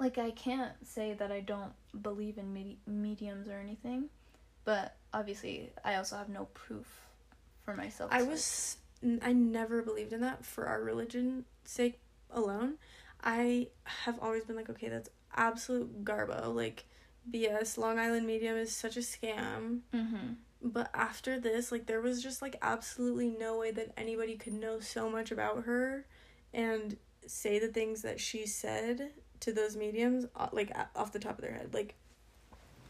Like, 0.00 0.18
I 0.18 0.30
can't 0.32 0.74
say 0.86 1.14
that 1.14 1.30
I 1.30 1.40
don't 1.40 1.72
believe 2.02 2.38
in 2.38 2.52
medi- 2.52 2.78
mediums 2.86 3.48
or 3.48 3.58
anything, 3.58 4.10
but 4.64 4.96
obviously, 5.14 5.70
I 5.84 5.94
also 5.94 6.16
have 6.16 6.28
no 6.28 6.46
proof 6.54 6.86
for 7.64 7.74
myself. 7.74 8.10
I 8.12 8.22
was 8.22 8.78
I 9.22 9.32
never 9.32 9.80
believed 9.82 10.12
in 10.12 10.22
that 10.22 10.44
for 10.44 10.66
our 10.66 10.82
religion 10.82 11.44
sake 11.64 12.00
alone. 12.30 12.74
I 13.22 13.68
have 13.84 14.18
always 14.20 14.44
been 14.44 14.56
like, 14.56 14.70
okay, 14.70 14.88
that's 14.88 15.10
absolute 15.34 16.04
garbo, 16.04 16.54
like 16.54 16.84
BS. 17.30 17.78
Long 17.78 17.98
Island 17.98 18.26
Medium 18.26 18.56
is 18.56 18.74
such 18.74 18.96
a 18.96 19.00
scam. 19.00 19.80
Mm-hmm. 19.94 20.34
But 20.62 20.90
after 20.92 21.38
this, 21.38 21.70
like 21.70 21.86
there 21.86 22.00
was 22.00 22.22
just 22.22 22.42
like 22.42 22.56
absolutely 22.62 23.28
no 23.28 23.58
way 23.58 23.70
that 23.72 23.92
anybody 23.96 24.36
could 24.36 24.54
know 24.54 24.80
so 24.80 25.08
much 25.08 25.30
about 25.30 25.64
her 25.64 26.06
and 26.52 26.96
say 27.26 27.58
the 27.58 27.68
things 27.68 28.02
that 28.02 28.18
she 28.18 28.46
said 28.46 29.10
to 29.40 29.52
those 29.52 29.76
mediums 29.76 30.26
uh, 30.34 30.48
like 30.52 30.72
off 30.96 31.12
the 31.12 31.18
top 31.18 31.38
of 31.38 31.42
their 31.42 31.52
head. 31.52 31.72
Like 31.72 31.94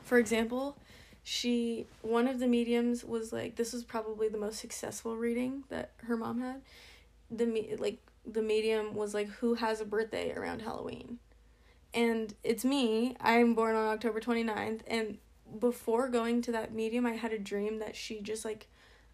for 0.02 0.18
example, 0.18 0.78
she 1.22 1.86
one 2.00 2.26
of 2.26 2.38
the 2.38 2.46
mediums 2.46 3.04
was 3.04 3.32
like 3.32 3.56
this 3.56 3.72
was 3.72 3.84
probably 3.84 4.28
the 4.28 4.38
most 4.38 4.58
successful 4.58 5.16
reading 5.16 5.64
that 5.68 5.90
her 6.04 6.16
mom 6.16 6.40
had. 6.40 6.62
The 7.30 7.44
me 7.44 7.74
like 7.78 7.98
the 8.32 8.42
medium 8.42 8.94
was 8.94 9.14
like 9.14 9.28
who 9.28 9.54
has 9.54 9.80
a 9.80 9.84
birthday 9.84 10.32
around 10.32 10.62
Halloween. 10.62 11.18
And 11.94 12.34
it's 12.44 12.64
me. 12.64 13.16
I'm 13.20 13.54
born 13.54 13.74
on 13.74 13.86
October 13.88 14.20
29th 14.20 14.80
and 14.86 15.18
before 15.58 16.08
going 16.08 16.42
to 16.42 16.52
that 16.52 16.74
medium, 16.74 17.06
I 17.06 17.12
had 17.12 17.32
a 17.32 17.38
dream 17.38 17.78
that 17.78 17.96
she 17.96 18.20
just 18.20 18.44
like 18.44 18.68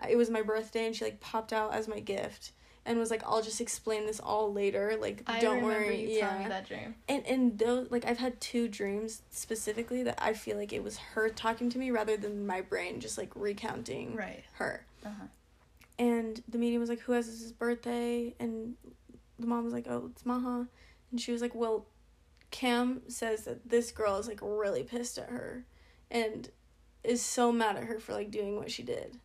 it 0.08 0.16
was 0.16 0.28
my 0.30 0.42
birthday 0.42 0.86
and 0.86 0.96
she 0.96 1.04
like 1.04 1.20
popped 1.20 1.52
out 1.52 1.72
as 1.72 1.86
my 1.86 2.00
gift 2.00 2.50
and 2.84 2.98
was 2.98 3.10
like 3.10 3.22
I'll 3.24 3.40
just 3.42 3.60
explain 3.60 4.04
this 4.06 4.18
all 4.20 4.52
later 4.52 4.96
like 5.00 5.22
I 5.26 5.40
don't 5.40 5.62
worry 5.62 6.02
you 6.12 6.18
yeah 6.18 6.48
that 6.48 6.66
dream. 6.66 6.96
and 7.08 7.24
and 7.26 7.58
those 7.58 7.90
like 7.90 8.04
I've 8.04 8.18
had 8.18 8.40
two 8.40 8.66
dreams 8.68 9.22
specifically 9.30 10.02
that 10.02 10.18
I 10.20 10.32
feel 10.34 10.56
like 10.56 10.72
it 10.72 10.82
was 10.82 10.98
her 10.98 11.28
talking 11.28 11.70
to 11.70 11.78
me 11.78 11.90
rather 11.92 12.16
than 12.16 12.46
my 12.46 12.60
brain 12.60 12.98
just 13.00 13.16
like 13.16 13.30
recounting 13.36 14.16
Right. 14.16 14.42
her. 14.54 14.84
Uh-huh. 15.06 15.26
And 15.98 16.42
the 16.48 16.58
medium 16.58 16.80
was 16.80 16.88
like, 16.90 17.00
"Who 17.00 17.12
has 17.12 17.26
his 17.26 17.52
birthday?" 17.52 18.34
And 18.40 18.74
the 19.44 19.50
mom 19.50 19.64
was 19.64 19.72
like, 19.72 19.86
"Oh, 19.88 20.08
it's 20.10 20.26
Maha," 20.26 20.68
and 21.10 21.20
she 21.20 21.32
was 21.32 21.42
like, 21.42 21.54
"Well, 21.54 21.86
Cam 22.50 23.02
says 23.08 23.44
that 23.44 23.68
this 23.68 23.92
girl 23.92 24.18
is 24.18 24.28
like 24.28 24.40
really 24.42 24.82
pissed 24.82 25.18
at 25.18 25.30
her, 25.30 25.64
and 26.10 26.50
is 27.02 27.22
so 27.22 27.52
mad 27.52 27.76
at 27.76 27.84
her 27.84 27.98
for 27.98 28.12
like 28.12 28.30
doing 28.30 28.56
what 28.56 28.70
she 28.70 28.82
did, 28.82 29.18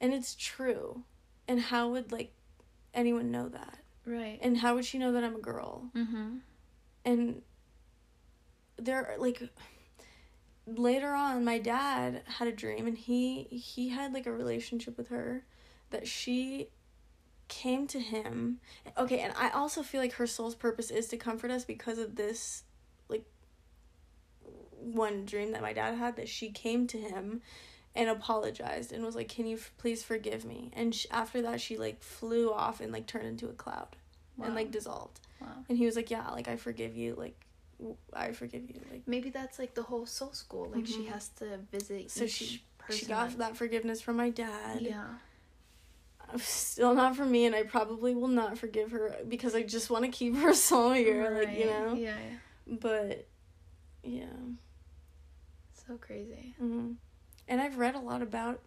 and 0.00 0.14
it's 0.14 0.34
true. 0.34 1.02
And 1.48 1.60
how 1.60 1.88
would 1.90 2.12
like 2.12 2.32
anyone 2.94 3.30
know 3.30 3.48
that? 3.48 3.78
Right. 4.04 4.38
And 4.40 4.58
how 4.58 4.74
would 4.74 4.84
she 4.84 4.98
know 4.98 5.12
that 5.12 5.24
I'm 5.24 5.36
a 5.36 5.40
girl?" 5.40 5.90
mm-hmm. 5.94 6.36
and 7.04 7.42
there 8.78 9.06
are, 9.06 9.18
like 9.18 9.42
later 10.66 11.14
on 11.14 11.44
my 11.44 11.58
dad 11.58 12.22
had 12.26 12.48
a 12.48 12.52
dream 12.52 12.86
and 12.86 12.98
he 12.98 13.44
he 13.44 13.88
had 13.88 14.12
like 14.12 14.26
a 14.26 14.32
relationship 14.32 14.98
with 14.98 15.08
her 15.08 15.44
that 15.90 16.06
she 16.06 16.68
came 17.48 17.86
to 17.86 18.00
him 18.00 18.58
okay 18.98 19.20
and 19.20 19.32
i 19.38 19.48
also 19.50 19.82
feel 19.82 20.00
like 20.00 20.14
her 20.14 20.26
soul's 20.26 20.54
purpose 20.54 20.90
is 20.90 21.06
to 21.08 21.16
comfort 21.16 21.50
us 21.50 21.64
because 21.64 21.98
of 21.98 22.16
this 22.16 22.64
like 23.08 23.24
one 24.80 25.24
dream 25.24 25.52
that 25.52 25.62
my 25.62 25.72
dad 25.72 25.94
had 25.94 26.16
that 26.16 26.28
she 26.28 26.50
came 26.50 26.86
to 26.86 26.98
him 26.98 27.40
and 27.94 28.08
apologized 28.08 28.92
and 28.92 29.04
was 29.04 29.14
like 29.16 29.28
can 29.28 29.46
you 29.46 29.56
f- 29.56 29.72
please 29.78 30.02
forgive 30.02 30.44
me 30.44 30.70
and 30.74 30.94
sh- 30.94 31.06
after 31.10 31.40
that 31.42 31.60
she 31.60 31.76
like 31.76 32.02
flew 32.02 32.52
off 32.52 32.80
and 32.80 32.92
like 32.92 33.06
turned 33.06 33.26
into 33.26 33.48
a 33.48 33.52
cloud 33.52 33.96
Wow. 34.36 34.46
and 34.46 34.54
like 34.54 34.70
dissolved 34.70 35.20
wow. 35.40 35.48
and 35.68 35.78
he 35.78 35.86
was 35.86 35.96
like, 35.96 36.10
"Yeah, 36.10 36.28
like 36.28 36.46
I 36.46 36.56
forgive 36.56 36.94
you. 36.94 37.14
Like 37.16 37.40
w- 37.78 37.96
I 38.12 38.32
forgive 38.32 38.68
you." 38.68 38.78
Like 38.92 39.04
Maybe 39.06 39.30
that's 39.30 39.58
like 39.58 39.72
the 39.74 39.82
whole 39.82 40.04
soul 40.04 40.34
school. 40.34 40.70
Like 40.74 40.86
she 40.86 41.04
Mhm. 41.04 41.08
has 41.08 41.28
to 41.38 41.56
visit 41.72 42.10
So 42.10 42.26
she- 42.26 42.62
person. 42.76 42.98
she 43.00 43.06
got 43.06 43.38
that 43.38 43.56
forgiveness 43.56 44.02
from 44.02 44.18
my 44.18 44.28
dad. 44.28 44.82
Yeah. 44.82 45.06
Still 46.36 46.94
not 46.94 47.16
for 47.16 47.24
me, 47.24 47.46
and 47.46 47.54
I 47.54 47.62
probably 47.62 48.14
will 48.14 48.28
not 48.28 48.58
forgive 48.58 48.90
her 48.90 49.16
because 49.28 49.54
I 49.54 49.62
just 49.62 49.90
want 49.90 50.04
to 50.04 50.10
keep 50.10 50.36
her 50.36 50.54
soul 50.68 50.92
here. 50.92 51.30
Like 51.30 51.58
you 51.58 51.66
know. 51.66 51.94
Yeah. 51.94 52.14
yeah. 52.16 52.76
But 52.80 53.26
yeah. 54.02 54.26
So 55.86 55.96
crazy. 55.96 56.54
hmm 56.58 56.92
And 57.48 57.60
I've 57.60 57.78
read 57.78 57.94
a 57.94 58.00
lot 58.00 58.22
about 58.22 58.60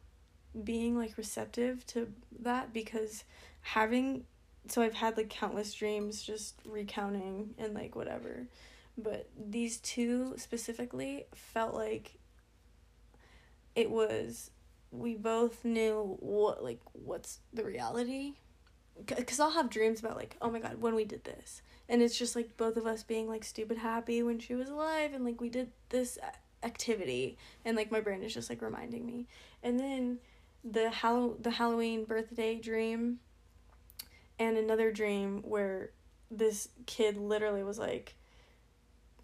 being 0.63 0.97
like 0.97 1.17
receptive 1.17 1.85
to 1.87 2.11
that 2.41 2.73
because 2.73 3.23
having 3.61 4.23
so 4.67 4.81
I've 4.81 4.93
had 4.93 5.17
like 5.17 5.29
countless 5.29 5.73
dreams 5.73 6.21
just 6.21 6.55
recounting 6.65 7.55
and 7.57 7.73
like 7.73 7.95
whatever. 7.95 8.47
But 8.97 9.29
these 9.37 9.77
two 9.77 10.33
specifically 10.37 11.25
felt 11.33 11.73
like 11.73 12.17
it 13.75 13.89
was 13.89 14.51
we 14.91 15.15
both 15.15 15.63
knew 15.63 16.17
what 16.19 16.63
like 16.63 16.79
what's 16.93 17.39
the 17.53 17.63
reality 17.63 18.33
because 19.05 19.39
I'll 19.39 19.51
have 19.51 19.69
dreams 19.69 19.99
about 19.99 20.17
like 20.17 20.35
oh 20.41 20.49
my 20.49 20.59
god 20.59 20.81
when 20.81 20.95
we 20.95 21.05
did 21.05 21.23
this 21.23 21.61
and 21.87 22.01
it's 22.01 22.17
just 22.17 22.35
like 22.35 22.57
both 22.57 22.75
of 22.75 22.85
us 22.85 23.03
being 23.03 23.27
like 23.27 23.43
stupid 23.43 23.77
happy 23.77 24.23
when 24.23 24.39
she 24.39 24.55
was 24.55 24.69
alive 24.69 25.13
and 25.13 25.23
like 25.23 25.39
we 25.39 25.49
did 25.49 25.71
this 25.89 26.17
activity 26.63 27.37
and 27.63 27.77
like 27.77 27.91
my 27.91 28.01
brain 28.01 28.23
is 28.23 28.33
just 28.33 28.49
like 28.49 28.61
reminding 28.61 29.05
me 29.05 29.27
and 29.63 29.79
then 29.79 30.19
the 30.63 30.89
Hall- 30.89 31.37
the 31.39 31.51
Halloween 31.51 32.03
birthday 32.03 32.55
dream 32.55 33.19
and 34.37 34.57
another 34.57 34.91
dream 34.91 35.41
where 35.43 35.91
this 36.31 36.69
kid 36.85 37.17
literally 37.17 37.63
was 37.63 37.79
like 37.79 38.15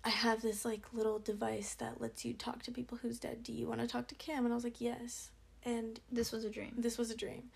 I 0.03 0.09
have 0.09 0.43
this 0.43 0.63
like 0.63 0.85
little 0.93 1.17
device 1.17 1.73
that 1.75 1.99
lets 1.99 2.23
you 2.23 2.33
talk 2.33 2.61
to 2.63 2.71
people 2.71 2.99
who's 3.01 3.17
dead. 3.19 3.41
Do 3.41 3.51
you 3.51 3.65
want 3.67 3.81
to 3.81 3.87
talk 3.87 4.07
to 4.09 4.15
Kim? 4.15 4.45
And 4.45 4.53
I 4.53 4.55
was 4.55 4.63
like, 4.63 4.79
"Yes." 4.79 5.31
And 5.65 5.99
This 6.11 6.31
was 6.31 6.45
a 6.45 6.49
dream. 6.49 6.73
this 6.77 6.97
was 6.97 7.11
a 7.11 7.17
dream 7.17 7.49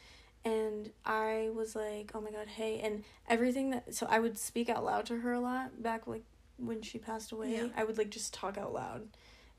and 0.45 0.89
i 1.05 1.49
was 1.53 1.75
like 1.75 2.11
oh 2.15 2.21
my 2.21 2.31
god 2.31 2.47
hey 2.47 2.79
and 2.79 3.03
everything 3.27 3.71
that 3.71 3.93
so 3.93 4.07
i 4.09 4.17
would 4.19 4.37
speak 4.37 4.69
out 4.69 4.85
loud 4.85 5.05
to 5.05 5.17
her 5.19 5.33
a 5.33 5.39
lot 5.39 5.83
back 5.83 6.07
like 6.07 6.23
when 6.57 6.81
she 6.81 6.97
passed 6.97 7.33
away 7.33 7.55
Yeah. 7.55 7.67
i 7.75 7.83
would 7.83 7.97
like 7.97 8.09
just 8.09 8.33
talk 8.33 8.57
out 8.57 8.71
loud 8.73 9.09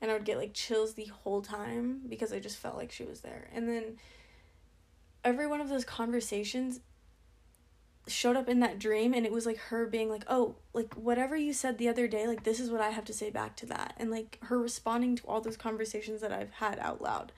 and 0.01 0.09
i 0.09 0.15
would 0.15 0.25
get 0.25 0.39
like 0.39 0.53
chills 0.55 0.95
the 0.95 1.05
whole 1.05 1.43
time 1.43 2.01
because 2.09 2.33
i 2.33 2.39
just 2.39 2.57
felt 2.57 2.77
like 2.77 2.91
she 2.91 3.03
was 3.03 3.21
there 3.21 3.47
and 3.53 3.69
then 3.69 3.97
every 5.23 5.45
one 5.45 5.61
of 5.61 5.69
those 5.69 5.85
conversations 5.85 6.79
showed 8.07 8.35
up 8.35 8.49
in 8.49 8.59
that 8.61 8.79
dream 8.79 9.13
and 9.13 9.23
it 9.27 9.31
was 9.31 9.45
like 9.45 9.57
her 9.57 9.85
being 9.85 10.09
like 10.09 10.23
oh 10.27 10.55
like 10.73 10.95
whatever 10.95 11.35
you 11.37 11.53
said 11.53 11.77
the 11.77 11.87
other 11.87 12.07
day 12.07 12.25
like 12.25 12.43
this 12.43 12.59
is 12.59 12.71
what 12.71 12.81
i 12.81 12.89
have 12.89 13.05
to 13.05 13.13
say 13.13 13.29
back 13.29 13.55
to 13.55 13.67
that 13.67 13.93
and 13.97 14.09
like 14.09 14.39
her 14.45 14.57
responding 14.57 15.15
to 15.15 15.23
all 15.27 15.39
those 15.41 15.57
conversations 15.57 16.21
that 16.21 16.31
i've 16.31 16.49
had 16.53 16.79
out 16.79 16.99
loud 17.03 17.31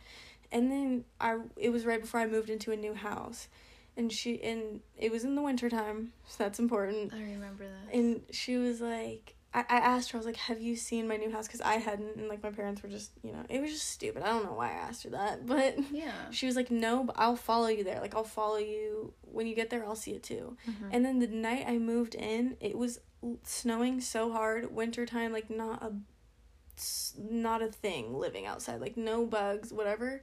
and 0.53 0.71
then 0.71 1.03
i 1.19 1.37
it 1.57 1.69
was 1.71 1.85
right 1.85 1.99
before 1.99 2.21
i 2.21 2.25
moved 2.25 2.49
into 2.49 2.71
a 2.71 2.77
new 2.77 2.93
house. 2.93 3.49
And 3.95 4.11
she 4.11 4.41
and 4.41 4.79
it 4.97 5.11
was 5.11 5.23
in 5.23 5.35
the 5.35 5.41
wintertime 5.43 6.13
so 6.27 6.43
that's 6.43 6.57
important. 6.59 7.13
I 7.13 7.21
remember 7.21 7.65
that. 7.65 7.93
and 7.95 8.21
she 8.31 8.57
was 8.57 8.81
like 8.81 9.35
I, 9.53 9.59
I 9.69 9.77
asked 9.77 10.09
her 10.11 10.17
i 10.17 10.19
was 10.19 10.25
like 10.25 10.37
have 10.37 10.59
you 10.59 10.75
seen 10.75 11.07
my 11.07 11.15
new 11.15 11.29
house? 11.31 11.45
Because 11.45 11.61
i 11.61 11.75
hadn't 11.75 12.15
and 12.15 12.27
like 12.27 12.41
my 12.41 12.49
parents 12.49 12.81
were 12.81 12.89
just 12.89 13.11
you 13.21 13.31
know 13.33 13.43
it 13.49 13.61
was 13.61 13.69
just 13.71 13.87
stupid. 13.97 14.23
I 14.23 14.29
don't 14.29 14.45
know 14.45 14.53
why 14.53 14.69
i 14.69 14.77
asked 14.87 15.03
her 15.03 15.11
that 15.11 15.45
but 15.53 15.75
yeah. 15.91 16.11
she 16.31 16.47
was 16.47 16.55
like 16.55 16.71
no 16.71 17.03
but 17.03 17.15
i'll 17.19 17.35
follow 17.35 17.67
you 17.67 17.83
there. 17.83 17.99
Like 18.01 18.15
i'll 18.15 18.23
follow 18.23 18.57
you. 18.57 19.13
When 19.21 19.45
you 19.45 19.53
get 19.53 19.69
there 19.69 19.85
i'll 19.85 19.95
see 19.95 20.13
it 20.13 20.23
too. 20.23 20.57
Mhm. 20.67 20.89
and 20.91 21.05
then 21.05 21.19
the 21.19 21.27
night 21.27 21.65
I 21.67 21.77
moved 21.77 22.15
in, 22.15 22.57
it 22.61 22.75
was 22.77 22.99
snowing 23.43 24.01
so 24.01 24.31
hard, 24.31 24.73
wintertime, 24.73 25.31
like 25.31 25.49
not 25.49 25.81
a 25.83 25.91
not 27.19 27.62
a 27.62 27.67
thing 27.67 28.13
living 28.13 28.46
outside, 28.46 28.82
like 28.82 28.98
no 28.98 29.26
bugs, 29.26 29.72
whatever. 29.74 30.22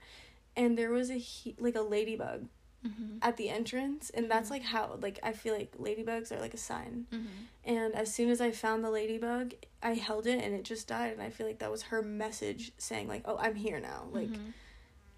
And 0.57 0.77
there 0.77 0.91
was 0.91 1.11
a 1.11 1.15
he- 1.15 1.57
like 1.59 1.77
a 1.77 1.83
ladybug 1.83 2.49
Mhm. 2.85 3.19
at 3.23 3.37
the 3.37 3.51
entrance, 3.51 4.09
and 4.11 4.31
that's 4.31 4.49
Mhm. 4.49 4.53
like 4.53 4.63
how 4.63 4.99
like 5.03 5.19
I 5.23 5.33
feel 5.33 5.55
like 5.55 5.77
ladybugs 5.79 6.33
are 6.33 6.41
like 6.41 6.55
a 6.55 6.59
sign. 6.59 7.07
Mhm. 7.13 7.27
And 7.65 7.95
as 7.95 8.13
soon 8.15 8.31
as 8.31 8.41
I 8.41 8.51
found 8.53 8.83
the 8.83 8.91
ladybug, 8.91 9.55
I 9.83 9.95
held 9.95 10.27
it 10.27 10.43
and 10.43 10.55
it 10.55 10.63
just 10.65 10.89
died, 10.89 11.13
and 11.13 11.21
I 11.23 11.29
feel 11.31 11.47
like 11.47 11.59
that 11.59 11.71
was 11.71 11.83
her 11.85 12.01
message 12.03 12.73
saying 12.79 13.07
like, 13.07 13.23
"Oh, 13.27 13.37
I'm 13.37 13.55
here 13.57 13.79
now." 13.81 14.09
Like 14.11 14.31
Mhm. 14.31 14.53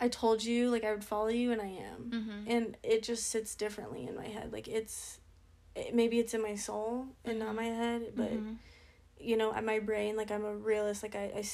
I 0.00 0.08
told 0.08 0.42
you, 0.42 0.68
like 0.70 0.82
I 0.84 0.90
would 0.92 1.04
follow 1.04 1.28
you, 1.28 1.52
and 1.52 1.62
I 1.62 1.68
am 1.68 2.10
Mhm. 2.10 2.50
and 2.52 2.76
it 2.82 3.02
just 3.04 3.28
sits 3.28 3.54
differently 3.54 4.06
in 4.08 4.16
my 4.16 4.26
head 4.26 4.52
like 4.52 4.66
it's 4.66 5.20
it, 5.76 5.94
maybe 5.94 6.18
it's 6.18 6.34
in 6.34 6.42
my 6.42 6.54
soul 6.56 7.06
and 7.24 7.38
not 7.38 7.52
Mhm. 7.52 7.56
my 7.56 7.64
head 7.64 8.12
but. 8.16 8.30
You 9.22 9.36
know, 9.36 9.52
at 9.54 9.64
my 9.64 9.78
brain, 9.78 10.16
like 10.16 10.30
I'm 10.30 10.44
a 10.44 10.54
realist. 10.54 11.02
Like 11.02 11.14
i, 11.16 11.32
I 11.36 11.44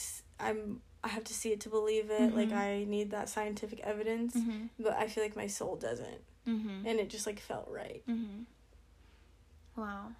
i'm 0.40 0.80
I 1.04 1.08
have 1.08 1.24
to 1.24 1.34
see 1.34 1.52
it 1.52 1.60
to 1.60 1.68
believe 1.68 2.10
it. 2.10 2.34
Like 2.34 2.50
Mhm. 2.50 2.56
I 2.56 2.84
need 2.84 3.10
that 3.12 3.28
scientific 3.28 3.80
evidence. 3.80 4.34
Mm-hmm. 4.36 4.66
But 4.80 4.94
I 4.94 5.06
feel 5.08 5.22
like 5.22 5.36
my 5.36 5.46
soul 5.46 5.76
doesn't, 5.76 6.22
Mm-hmm. 6.46 6.86
and 6.86 6.98
it 7.00 7.08
just 7.08 7.26
like 7.26 7.38
felt 7.40 7.68
right. 7.70 8.02
Mm-hmm. 8.08 8.42
Wow. 9.80 10.12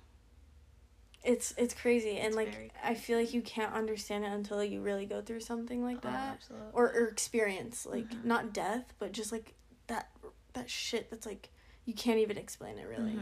It's 1.24 1.52
it's 1.58 1.74
crazy, 1.74 2.16
and 2.16 2.28
It's 2.28 2.36
like 2.36 2.52
very 2.52 2.70
I 2.82 2.94
feel 2.94 3.18
like 3.18 3.34
you 3.34 3.42
can't 3.42 3.74
understand 3.74 4.24
it 4.24 4.28
until 4.32 4.62
you 4.62 4.80
really 4.80 5.04
go 5.04 5.20
through 5.20 5.40
something 5.40 5.82
like 5.82 5.98
Oh, 5.98 6.10
that, 6.10 6.34
absolutely. 6.34 6.68
or 6.72 6.92
or 6.92 7.08
experience 7.08 7.84
like 7.84 8.08
Mhm. 8.10 8.24
not 8.24 8.52
death, 8.52 8.94
but 8.98 9.12
just 9.12 9.32
like 9.32 9.54
that 9.88 10.10
that 10.52 10.70
shit 10.70 11.10
that's 11.10 11.26
like 11.26 11.50
you 11.84 11.92
can't 11.94 12.18
even 12.20 12.38
explain 12.38 12.78
it 12.78 12.86
really. 12.86 13.18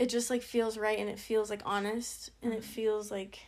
It 0.00 0.08
just 0.08 0.30
like 0.30 0.42
feels 0.42 0.78
right, 0.78 0.98
and 0.98 1.10
it 1.10 1.18
feels 1.18 1.50
like 1.50 1.60
honest, 1.66 2.30
and 2.42 2.54
it 2.54 2.62
Mhm. 2.62 2.64
feels 2.64 3.10
like 3.10 3.40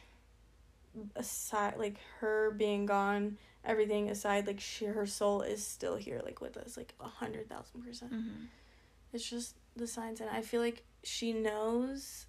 aside 1.16 1.78
like 1.78 1.96
her 2.20 2.50
being 2.50 2.84
gone, 2.84 3.38
everything 3.64 4.10
aside, 4.10 4.46
like 4.46 4.60
she 4.60 4.84
her 4.84 5.06
soul 5.06 5.40
is 5.40 5.66
still 5.66 5.96
here, 5.96 6.20
like 6.22 6.42
with 6.42 6.58
us, 6.58 6.76
like 6.76 6.92
a 7.00 7.08
hundred 7.08 7.48
thousand 7.48 7.82
percent. 7.82 8.12
Mhm. 8.12 8.48
It's 9.14 9.28
just 9.28 9.56
the 9.74 9.86
signs, 9.86 10.20
and 10.20 10.28
I 10.28 10.42
feel 10.42 10.60
like 10.60 10.84
she 11.02 11.32
knows, 11.32 12.26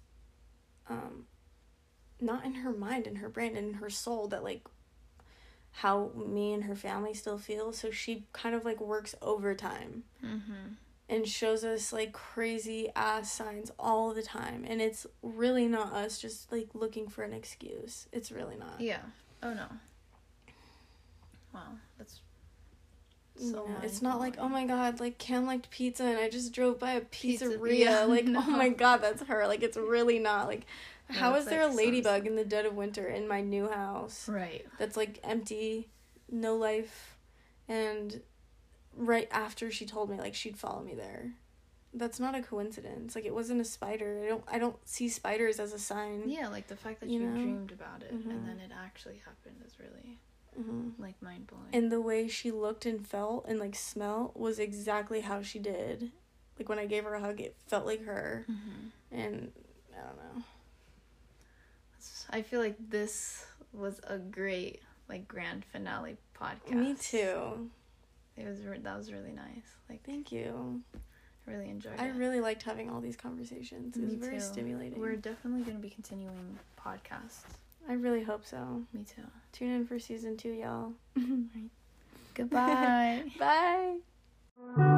um, 0.88 1.26
not 2.18 2.46
in 2.46 2.54
her 2.54 2.72
mind, 2.72 3.06
in 3.06 3.16
her 3.16 3.28
brain, 3.28 3.56
in 3.58 3.74
her 3.74 3.90
soul, 3.90 4.26
that 4.28 4.42
like 4.42 4.66
how 5.70 6.12
me 6.14 6.54
and 6.54 6.64
her 6.64 6.74
family 6.76 7.12
still 7.12 7.36
feel. 7.36 7.74
So 7.74 7.90
she 7.90 8.26
kind 8.32 8.54
of 8.54 8.64
like 8.64 8.80
works 8.80 9.14
overtime 9.20 10.04
Mhm. 10.22 10.76
And 11.08 11.28
shows 11.28 11.64
us 11.64 11.92
like 11.92 12.12
crazy 12.12 12.90
ass 12.96 13.30
signs 13.32 13.70
all 13.78 14.14
the 14.14 14.22
time, 14.22 14.64
and 14.66 14.80
it's 14.80 15.06
really 15.22 15.66
not 15.68 15.92
us 15.92 16.18
just 16.18 16.50
like 16.50 16.68
looking 16.74 17.08
for 17.08 17.22
an 17.22 17.32
excuse. 17.32 18.08
It's 18.12 18.32
really 18.32 18.56
not. 18.56 18.80
Yeah. 18.80 19.02
Oh 19.42 19.52
no. 19.52 19.66
Wow. 21.52 21.60
That's 21.98 22.20
so 23.36 23.68
it's 23.82 24.00
not 24.00 24.20
like 24.20 24.36
oh 24.38 24.48
my 24.48 24.64
god 24.64 25.00
like 25.00 25.18
Cam 25.18 25.44
liked 25.44 25.68
pizza 25.70 26.04
and 26.04 26.18
I 26.18 26.28
just 26.28 26.52
drove 26.52 26.78
by 26.78 26.92
a 26.92 27.00
Pizza- 27.00 27.46
pizzeria 27.46 28.08
like 28.08 28.26
no. 28.26 28.40
oh 28.40 28.50
my 28.50 28.68
god 28.68 28.98
that's 28.98 29.22
her 29.24 29.46
like 29.48 29.62
it's 29.62 29.76
really 29.76 30.20
not 30.20 30.46
like 30.46 30.66
No, 31.10 31.16
how 31.18 31.40
there 31.40 31.64
like 31.64 31.72
a 31.72 31.76
ladybug 31.76 32.26
in 32.28 32.36
the 32.36 32.44
dead 32.44 32.64
of 32.64 32.74
winter 32.74 33.08
in 33.08 33.26
my 33.26 33.40
new 33.40 33.68
house 33.68 34.28
right. 34.28 34.64
that's 34.78 34.96
like 34.96 35.18
empty 35.24 35.88
no 36.30 36.54
life 36.56 37.16
and 37.66 38.20
right 38.96 39.28
after 39.30 39.70
she 39.70 39.84
told 39.86 40.08
me 40.10 40.16
like 40.18 40.34
she'd 40.34 40.56
follow 40.58 40.82
me 40.82 40.94
there 40.94 41.32
that's 41.92 42.18
not 42.18 42.34
a 42.34 42.42
coincidence 42.42 43.14
like 43.14 43.24
it 43.24 43.34
wasn't 43.34 43.60
a 43.60 43.64
spider 43.64 44.22
I 44.24 44.28
don't 44.28 44.44
I 44.50 44.58
don't 44.58 44.76
see 44.88 45.08
spiders 45.08 45.60
as 45.60 45.72
a 45.72 45.78
sign 45.78 46.24
Yeah, 46.28 46.48
like 46.48 46.66
the 46.66 46.76
fact 46.76 47.00
that 47.00 47.08
You 47.08 47.20
you, 47.20 47.26
know? 47.26 47.40
dreamed 47.40 47.72
about 47.72 48.02
it 48.02 48.12
Mhm. 48.12 48.30
and 48.30 48.46
then 48.48 48.58
it 48.60 48.70
actually 48.74 49.20
happened 49.24 49.62
is 49.66 49.78
really 49.78 50.18
hmm 50.56 50.90
like 50.98 51.20
mind 51.22 51.46
blowing. 51.48 51.66
and 51.72 51.90
the 51.90 52.00
way 52.00 52.28
she 52.28 52.50
looked 52.50 52.86
and 52.86 53.06
felt 53.06 53.44
and 53.48 53.58
like 53.58 53.74
smelled 53.74 54.32
was 54.34 54.58
exactly 54.58 55.20
how 55.20 55.42
she 55.42 55.58
did 55.58 56.10
like 56.58 56.68
when 56.68 56.78
I 56.78 56.86
gave 56.86 57.04
her 57.04 57.14
a 57.14 57.20
hug 57.20 57.40
it 57.40 57.56
felt 57.66 57.86
like 57.86 58.04
her 58.04 58.44
hmm 58.46 58.88
and 59.12 59.52
I 59.96 60.06
don't 60.06 60.16
know. 60.16 60.42
I 62.30 62.42
feel 62.42 62.60
like 62.60 62.76
this 62.90 63.46
was 63.72 64.00
a 64.06 64.18
great 64.18 64.80
like 65.08 65.28
grand 65.28 65.64
finale 65.64 66.16
podcast. 66.38 66.74
Me 66.74 66.94
too. 66.94 67.70
It 68.36 68.46
was 68.46 68.64
re- 68.64 68.78
that 68.78 68.96
was 68.96 69.12
really 69.12 69.32
nice. 69.32 69.66
Like 69.88 70.02
Thank 70.04 70.32
you. 70.32 70.82
I 71.46 71.50
really 71.50 71.68
enjoyed 71.68 71.94
it. 71.94 72.00
I 72.00 72.06
it. 72.06 72.14
really 72.16 72.40
liked 72.40 72.62
having 72.62 72.90
all 72.90 73.00
these 73.00 73.16
conversations. 73.16 73.96
It 73.96 74.02
was 74.02 74.14
very 74.14 74.38
too. 74.38 74.40
stimulating. 74.40 74.98
We're 75.00 75.16
definitely 75.16 75.62
going 75.62 75.76
to 75.76 75.82
be 75.82 75.90
continuing 75.90 76.58
podcasts. 76.78 77.42
I 77.88 77.92
really 77.94 78.22
hope 78.22 78.46
so. 78.46 78.82
Me 78.94 79.04
too. 79.04 79.22
Tune 79.52 79.70
in 79.70 79.86
for 79.86 79.98
season 79.98 80.36
two, 80.36 80.52
y'all. 80.52 80.92
Goodbye. 82.34 83.24
Bye. 83.38 83.96